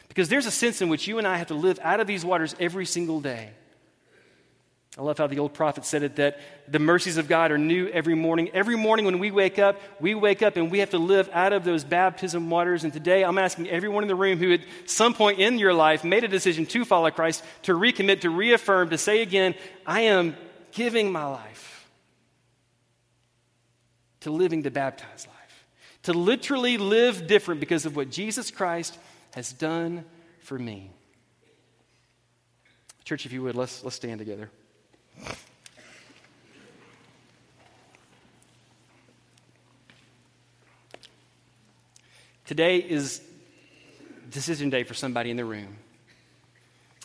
Because 0.08 0.28
there's 0.28 0.46
a 0.46 0.50
sense 0.50 0.82
in 0.82 0.88
which 0.88 1.06
you 1.06 1.18
and 1.18 1.26
I 1.26 1.38
have 1.38 1.48
to 1.48 1.54
live 1.54 1.78
out 1.82 2.00
of 2.00 2.06
these 2.06 2.24
waters 2.24 2.54
every 2.58 2.86
single 2.86 3.20
day. 3.20 3.50
I 4.96 5.02
love 5.02 5.18
how 5.18 5.26
the 5.26 5.40
old 5.40 5.54
prophet 5.54 5.84
said 5.84 6.04
it 6.04 6.16
that 6.16 6.38
the 6.68 6.78
mercies 6.78 7.16
of 7.16 7.26
God 7.26 7.50
are 7.50 7.58
new 7.58 7.88
every 7.88 8.14
morning. 8.14 8.50
Every 8.54 8.76
morning 8.76 9.06
when 9.06 9.18
we 9.18 9.32
wake 9.32 9.58
up, 9.58 9.80
we 9.98 10.14
wake 10.14 10.40
up 10.40 10.56
and 10.56 10.70
we 10.70 10.78
have 10.78 10.90
to 10.90 10.98
live 10.98 11.28
out 11.32 11.52
of 11.52 11.64
those 11.64 11.82
baptism 11.82 12.48
waters. 12.48 12.84
And 12.84 12.92
today 12.92 13.24
I'm 13.24 13.36
asking 13.36 13.68
everyone 13.68 14.04
in 14.04 14.08
the 14.08 14.14
room 14.14 14.38
who 14.38 14.52
at 14.52 14.60
some 14.86 15.12
point 15.12 15.40
in 15.40 15.58
your 15.58 15.74
life 15.74 16.04
made 16.04 16.22
a 16.22 16.28
decision 16.28 16.64
to 16.66 16.84
follow 16.84 17.10
Christ 17.10 17.42
to 17.62 17.72
recommit, 17.72 18.20
to 18.20 18.30
reaffirm, 18.30 18.90
to 18.90 18.98
say 18.98 19.20
again, 19.20 19.56
I 19.84 20.02
am 20.02 20.36
giving 20.70 21.10
my 21.10 21.24
life 21.24 21.88
to 24.20 24.30
living 24.30 24.62
the 24.62 24.70
baptized 24.70 25.26
life 25.26 25.34
to 26.04 26.12
literally 26.12 26.76
live 26.76 27.26
different 27.26 27.60
because 27.60 27.86
of 27.86 27.96
what 27.96 28.10
Jesus 28.10 28.50
Christ 28.50 28.96
has 29.34 29.52
done 29.52 30.04
for 30.40 30.58
me. 30.58 30.90
Church, 33.04 33.26
if 33.26 33.32
you 33.32 33.42
would, 33.42 33.54
let's, 33.54 33.82
let's 33.82 33.96
stand 33.96 34.18
together. 34.18 34.50
Today 42.46 42.76
is 42.76 43.22
decision 44.30 44.68
day 44.68 44.82
for 44.82 44.92
somebody 44.92 45.30
in 45.30 45.36
the 45.36 45.44
room. 45.44 45.78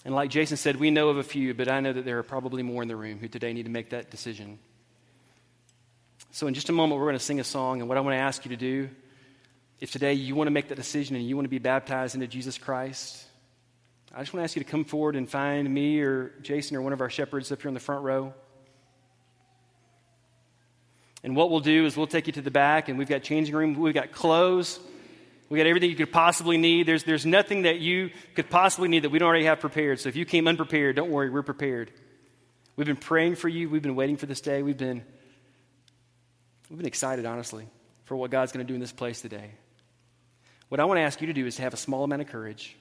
And 0.04 0.14
like 0.14 0.30
Jason 0.30 0.58
said, 0.58 0.76
we 0.76 0.92
know 0.92 1.10
of 1.10 1.18
a 1.18 1.24
few, 1.24 1.54
but 1.54 1.70
I 1.70 1.80
know 1.80 1.94
that 1.94 2.04
there 2.04 2.18
are 2.20 2.24
probably 2.24 2.62
more 2.62 2.82
in 2.82 2.88
the 2.88 2.96
room 2.96 3.20
who 3.20 3.28
today 3.28 3.54
need 3.54 3.64
to 3.64 3.72
make 3.72 3.92
that 3.92 4.12
decision. 4.12 4.60
So, 6.32 6.48
in 6.48 6.54
just 6.54 6.70
a 6.70 6.74
moment, 6.74 7.00
we're 7.00 7.08
going 7.08 7.18
to 7.18 7.24
sing 7.24 7.40
a 7.40 7.44
song. 7.44 7.80
And 7.80 7.90
what 7.90 7.98
I 7.98 8.02
want 8.02 8.16
to 8.16 8.22
ask 8.22 8.46
you 8.46 8.50
to 8.50 8.58
do, 8.58 8.90
if 9.80 9.92
today 9.92 10.14
you 10.14 10.36
want 10.36 10.48
to 10.48 10.52
make 10.52 10.68
that 10.70 10.76
decision 10.76 11.16
and 11.16 11.26
you 11.26 11.36
want 11.36 11.46
to 11.46 11.50
be 11.50 11.60
baptized 11.60 12.16
into 12.16 12.28
Jesus 12.28 12.58
Christ, 12.58 13.26
I 14.14 14.20
just 14.22 14.34
want 14.34 14.42
to 14.42 14.44
ask 14.46 14.56
you 14.56 14.64
to 14.64 14.70
come 14.70 14.86
forward 14.86 15.16
and 15.16 15.30
find 15.30 15.72
me 15.72 16.02
or 16.02 16.32
Jason 16.42 16.76
or 16.76 16.82
one 16.82 16.94
of 16.94 17.02
our 17.02 17.12
shepherds 17.12 17.52
up 17.52 17.62
here 17.62 17.68
in 17.68 17.76
the 17.76 17.80
front 17.80 18.04
row. 18.04 18.34
And 21.24 21.36
what 21.36 21.52
we'll 21.52 21.60
do 21.60 21.86
is 21.86 21.96
we'll 21.96 22.08
take 22.08 22.28
you 22.28 22.34
to 22.34 22.42
the 22.42 22.50
back, 22.50 22.90
and 22.90 22.98
we've 22.98 23.10
got 23.10 23.24
changing 23.24 23.54
room, 23.54 23.76
we've 23.76 23.94
got 23.94 24.12
clothes, 24.12 24.80
we 25.50 25.58
got 25.58 25.68
everything 25.68 25.90
you 25.90 25.96
could 25.96 26.12
possibly 26.12 26.58
need. 26.58 26.88
There's, 26.88 27.04
there's 27.04 27.26
nothing 27.26 27.64
that 27.64 27.80
you 27.80 28.10
could 28.36 28.50
possibly 28.50 28.88
need 28.88 29.04
that 29.04 29.10
we 29.10 29.20
don't 29.20 29.28
already 29.28 29.46
have 29.46 29.60
prepared. 29.60 30.00
So 30.00 30.10
if 30.10 30.16
you 30.16 30.26
came 30.26 30.48
unprepared, 30.48 30.96
don't 30.96 31.10
worry, 31.10 31.30
we're 31.30 31.44
prepared. 31.44 31.92
We've 32.78 32.88
been 32.88 32.96
praying 32.96 33.36
for 33.36 33.50
you. 33.50 33.70
We've 33.70 33.82
been 33.82 33.96
waiting 33.96 34.16
for 34.16 34.28
this 34.28 34.42
day. 34.42 34.64
We've 34.64 34.78
been, 34.78 35.04
we've 36.70 36.78
been 36.78 36.88
excited, 36.88 37.26
honestly, 37.26 37.68
for 38.06 38.16
what 38.16 38.32
God's 38.32 38.54
going 38.54 38.66
to 38.66 38.68
do 38.68 38.76
in 38.76 38.80
this 38.80 38.94
place 38.94 39.22
today. 39.22 39.52
What 40.70 40.80
I 40.80 40.86
want 40.86 41.00
to 41.00 41.02
ask 41.02 41.20
you 41.20 41.28
to 41.28 41.34
do 41.34 41.46
is 41.46 41.58
to 41.58 41.64
have 41.64 41.74
a 41.74 41.78
small 41.78 42.04
amount 42.06 42.22
of 42.22 42.30
courage 42.30 42.78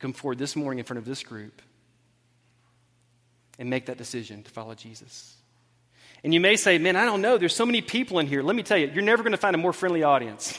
come 0.00 0.12
forward 0.12 0.38
this 0.38 0.56
morning 0.56 0.78
in 0.78 0.84
front 0.84 0.98
of 0.98 1.04
this 1.04 1.22
group 1.22 1.62
and 3.58 3.70
make 3.70 3.86
that 3.86 3.98
decision 3.98 4.42
to 4.42 4.50
follow 4.50 4.74
Jesus. 4.74 5.36
And 6.24 6.34
you 6.34 6.40
may 6.40 6.56
say, 6.56 6.78
Man, 6.78 6.96
I 6.96 7.04
don't 7.04 7.22
know. 7.22 7.38
There's 7.38 7.54
so 7.54 7.66
many 7.66 7.82
people 7.82 8.18
in 8.18 8.26
here. 8.26 8.42
Let 8.42 8.56
me 8.56 8.62
tell 8.62 8.78
you, 8.78 8.90
you're 8.92 9.04
never 9.04 9.22
going 9.22 9.32
to 9.32 9.38
find 9.38 9.54
a 9.54 9.58
more 9.58 9.72
friendly 9.72 10.02
audience. 10.02 10.58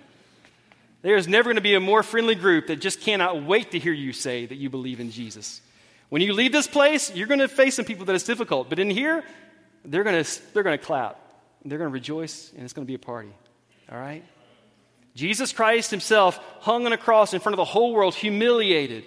There's 1.02 1.26
never 1.26 1.44
going 1.44 1.56
to 1.56 1.62
be 1.62 1.74
a 1.74 1.80
more 1.80 2.02
friendly 2.02 2.34
group 2.34 2.68
that 2.68 2.76
just 2.76 3.00
cannot 3.00 3.42
wait 3.42 3.72
to 3.72 3.78
hear 3.78 3.92
you 3.92 4.12
say 4.12 4.46
that 4.46 4.56
you 4.56 4.70
believe 4.70 5.00
in 5.00 5.10
Jesus. 5.10 5.60
When 6.08 6.22
you 6.22 6.32
leave 6.32 6.52
this 6.52 6.66
place, 6.66 7.14
you're 7.14 7.26
going 7.26 7.40
to 7.40 7.48
face 7.48 7.74
some 7.74 7.84
people 7.84 8.06
that 8.06 8.14
it's 8.14 8.24
difficult. 8.24 8.68
But 8.68 8.78
in 8.78 8.90
here, 8.90 9.24
they're 9.84 10.04
going 10.04 10.22
to, 10.22 10.40
they're 10.52 10.62
going 10.62 10.78
to 10.78 10.84
clap. 10.84 11.20
They're 11.64 11.78
going 11.78 11.90
to 11.90 11.94
rejoice, 11.94 12.52
and 12.54 12.62
it's 12.62 12.72
going 12.72 12.86
to 12.86 12.90
be 12.90 12.94
a 12.94 12.98
party. 12.98 13.32
All 13.90 13.98
right? 13.98 14.24
Jesus 15.16 15.50
Christ 15.50 15.90
himself 15.90 16.38
hung 16.60 16.84
on 16.84 16.92
a 16.92 16.98
cross 16.98 17.32
in 17.32 17.40
front 17.40 17.54
of 17.54 17.56
the 17.56 17.64
whole 17.64 17.94
world, 17.94 18.14
humiliated 18.14 19.04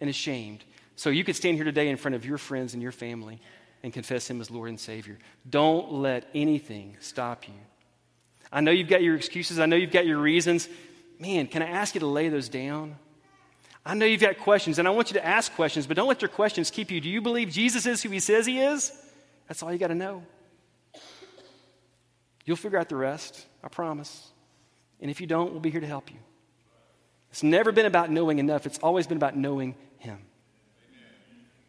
and 0.00 0.08
ashamed. 0.08 0.64
So 0.94 1.10
you 1.10 1.24
could 1.24 1.36
stand 1.36 1.56
here 1.56 1.64
today 1.64 1.88
in 1.88 1.96
front 1.96 2.14
of 2.14 2.24
your 2.24 2.38
friends 2.38 2.74
and 2.74 2.82
your 2.82 2.92
family 2.92 3.40
and 3.82 3.92
confess 3.92 4.30
him 4.30 4.40
as 4.40 4.50
Lord 4.50 4.68
and 4.68 4.78
Savior. 4.78 5.18
Don't 5.48 5.92
let 5.92 6.28
anything 6.32 6.96
stop 7.00 7.48
you. 7.48 7.54
I 8.52 8.60
know 8.60 8.70
you've 8.70 8.88
got 8.88 9.02
your 9.02 9.16
excuses, 9.16 9.58
I 9.58 9.66
know 9.66 9.76
you've 9.76 9.90
got 9.90 10.06
your 10.06 10.18
reasons. 10.18 10.68
Man, 11.18 11.48
can 11.48 11.62
I 11.62 11.68
ask 11.68 11.94
you 11.94 12.00
to 12.00 12.06
lay 12.06 12.28
those 12.28 12.48
down? 12.48 12.96
I 13.84 13.94
know 13.94 14.06
you've 14.06 14.20
got 14.20 14.38
questions, 14.38 14.78
and 14.78 14.86
I 14.86 14.92
want 14.92 15.10
you 15.10 15.14
to 15.14 15.26
ask 15.26 15.52
questions, 15.54 15.86
but 15.86 15.96
don't 15.96 16.08
let 16.08 16.22
your 16.22 16.28
questions 16.28 16.70
keep 16.70 16.90
you. 16.90 17.00
Do 17.00 17.08
you 17.08 17.20
believe 17.20 17.50
Jesus 17.50 17.84
is 17.84 18.02
who 18.02 18.10
he 18.10 18.20
says 18.20 18.46
he 18.46 18.60
is? 18.60 18.92
That's 19.48 19.62
all 19.62 19.72
you 19.72 19.78
got 19.78 19.88
to 19.88 19.94
know. 19.94 20.22
You'll 22.44 22.56
figure 22.56 22.78
out 22.78 22.88
the 22.88 22.96
rest, 22.96 23.46
I 23.64 23.68
promise. 23.68 24.30
And 25.00 25.10
if 25.10 25.20
you 25.20 25.26
don't, 25.26 25.52
we'll 25.52 25.60
be 25.60 25.70
here 25.70 25.80
to 25.80 25.86
help 25.86 26.10
you. 26.10 26.18
It's 27.30 27.42
never 27.42 27.72
been 27.72 27.86
about 27.86 28.10
knowing 28.10 28.38
enough, 28.38 28.66
it's 28.66 28.78
always 28.78 29.06
been 29.06 29.16
about 29.18 29.36
knowing 29.36 29.74
him. 29.98 30.18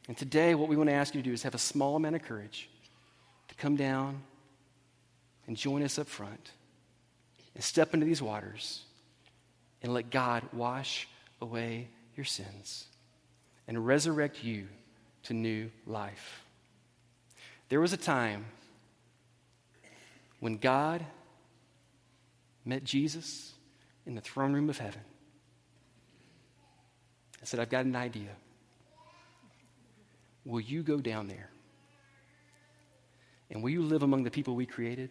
And 0.08 0.18
today, 0.18 0.56
what 0.56 0.70
we 0.70 0.76
want 0.76 0.90
to 0.90 0.96
ask 0.96 1.14
you 1.14 1.22
to 1.22 1.28
do 1.28 1.34
is 1.34 1.44
have 1.44 1.54
a 1.54 1.60
small 1.60 1.96
amount 1.96 2.16
of 2.16 2.24
courage 2.24 2.68
to 3.50 3.56
come 3.56 3.76
down 3.76 4.22
and 5.46 5.56
join 5.56 5.84
us 5.84 6.00
up 6.00 6.08
front 6.08 6.52
and 7.54 7.64
step 7.64 7.94
into 7.94 8.06
these 8.06 8.22
waters 8.22 8.82
and 9.84 9.94
let 9.94 10.10
God 10.10 10.44
wash 10.52 11.08
away 11.42 11.90
your 12.16 12.26
sins 12.26 12.86
and 13.68 13.86
resurrect 13.86 14.44
you 14.44 14.68
to 15.24 15.34
new 15.34 15.70
life. 15.86 16.44
There 17.70 17.80
was 17.80 17.94
a 17.94 17.98
time 17.98 18.46
when 20.40 20.58
God 20.58 21.06
met 22.70 22.84
Jesus 22.84 23.54
in 24.06 24.14
the 24.14 24.22
throne 24.22 24.54
room 24.54 24.70
of 24.70 24.78
heaven. 24.78 25.02
I 27.42 27.46
said, 27.46 27.60
I've 27.60 27.70
got 27.70 27.86
an 27.86 27.96
idea. 27.96 28.30
Will 30.46 30.60
you 30.60 30.84
go 30.84 30.98
down 30.98 31.28
there? 31.28 31.50
And 33.50 33.64
will 33.64 33.72
you 33.72 33.82
live 33.82 34.04
among 34.04 34.24
the 34.24 34.30
people 34.30 34.56
we 34.56 34.68
created? 34.68 35.10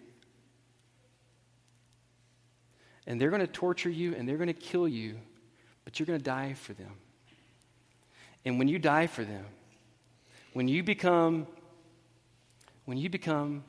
And 3.06 3.20
they're 3.20 3.30
going 3.30 3.40
to 3.40 3.46
torture 3.46 3.90
you 3.90 4.14
and 4.14 4.28
they're 4.28 4.36
going 4.36 4.48
to 4.48 4.52
kill 4.52 4.86
you, 4.86 5.16
but 5.84 5.98
you're 5.98 6.06
going 6.06 6.18
to 6.18 6.24
die 6.24 6.54
for 6.54 6.74
them. 6.74 6.92
And 8.44 8.58
when 8.58 8.68
you 8.68 8.78
die 8.78 9.08
for 9.08 9.24
them, 9.24 9.44
when 10.52 10.68
you 10.68 10.82
become 10.82 11.46
when 12.84 12.96
you 12.96 13.10
become 13.10 13.64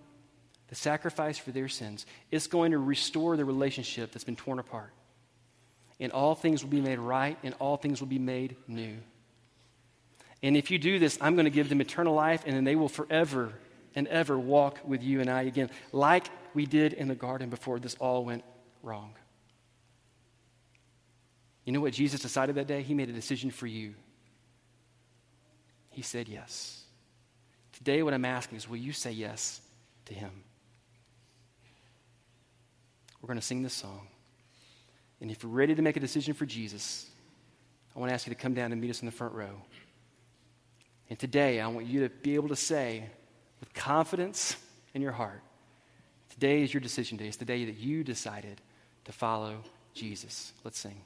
the 0.69 0.75
sacrifice 0.75 1.37
for 1.37 1.51
their 1.51 1.67
sins, 1.67 2.05
it's 2.31 2.47
going 2.47 2.71
to 2.71 2.77
restore 2.77 3.35
the 3.35 3.45
relationship 3.45 4.11
that's 4.11 4.23
been 4.23 4.35
torn 4.35 4.59
apart. 4.59 4.91
And 5.99 6.11
all 6.11 6.35
things 6.35 6.63
will 6.63 6.71
be 6.71 6.81
made 6.81 6.99
right, 6.99 7.37
and 7.43 7.53
all 7.59 7.75
things 7.75 7.99
will 7.99 8.07
be 8.07 8.19
made 8.19 8.55
new. 8.67 8.97
And 10.41 10.55
if 10.55 10.71
you 10.71 10.77
do 10.77 10.99
this, 10.99 11.17
I'm 11.19 11.35
going 11.35 11.45
to 11.45 11.51
give 11.51 11.67
them 11.67 11.81
eternal 11.81 12.13
life, 12.13 12.43
and 12.45 12.55
then 12.55 12.63
they 12.63 12.75
will 12.75 12.87
forever 12.87 13.53
and 13.95 14.07
ever 14.07 14.37
walk 14.37 14.79
with 14.85 15.03
you 15.03 15.19
and 15.19 15.29
I 15.29 15.43
again, 15.43 15.69
like 15.91 16.27
we 16.53 16.65
did 16.65 16.93
in 16.93 17.07
the 17.07 17.15
garden 17.15 17.49
before 17.49 17.79
this 17.79 17.95
all 17.95 18.23
went 18.23 18.43
wrong. 18.83 19.13
You 21.65 21.73
know 21.73 21.81
what 21.81 21.93
Jesus 21.93 22.21
decided 22.21 22.55
that 22.55 22.67
day? 22.67 22.81
He 22.81 22.93
made 22.93 23.09
a 23.09 23.13
decision 23.13 23.51
for 23.51 23.67
you. 23.67 23.93
He 25.89 26.01
said 26.01 26.27
yes. 26.27 26.83
Today, 27.73 28.03
what 28.03 28.13
I'm 28.13 28.25
asking 28.25 28.57
is 28.57 28.69
will 28.69 28.77
you 28.77 28.93
say 28.93 29.11
yes 29.11 29.61
to 30.05 30.13
Him? 30.13 30.31
We're 33.21 33.27
going 33.27 33.39
to 33.39 33.45
sing 33.45 33.63
this 33.63 33.73
song. 33.73 34.07
And 35.21 35.29
if 35.29 35.43
you're 35.43 35.51
ready 35.51 35.75
to 35.75 35.81
make 35.81 35.97
a 35.97 35.99
decision 35.99 36.33
for 36.33 36.45
Jesus, 36.45 37.09
I 37.95 37.99
want 37.99 38.09
to 38.09 38.13
ask 38.13 38.25
you 38.25 38.33
to 38.33 38.39
come 38.39 38.53
down 38.53 38.71
and 38.71 38.79
meet 38.79 38.89
us 38.89 39.01
in 39.01 39.05
the 39.05 39.11
front 39.11 39.33
row. 39.33 39.61
And 41.09 41.17
today, 41.17 41.59
I 41.59 41.67
want 41.67 41.87
you 41.87 42.01
to 42.01 42.09
be 42.09 42.35
able 42.35 42.49
to 42.49 42.55
say 42.55 43.03
with 43.59 43.73
confidence 43.73 44.55
in 44.93 45.01
your 45.01 45.11
heart, 45.11 45.41
today 46.29 46.63
is 46.63 46.73
your 46.73 46.81
decision 46.81 47.17
day. 47.17 47.27
It's 47.27 47.37
the 47.37 47.45
day 47.45 47.65
that 47.65 47.77
you 47.77 48.03
decided 48.03 48.61
to 49.05 49.11
follow 49.11 49.57
Jesus. 49.93 50.53
Let's 50.63 50.79
sing. 50.79 51.01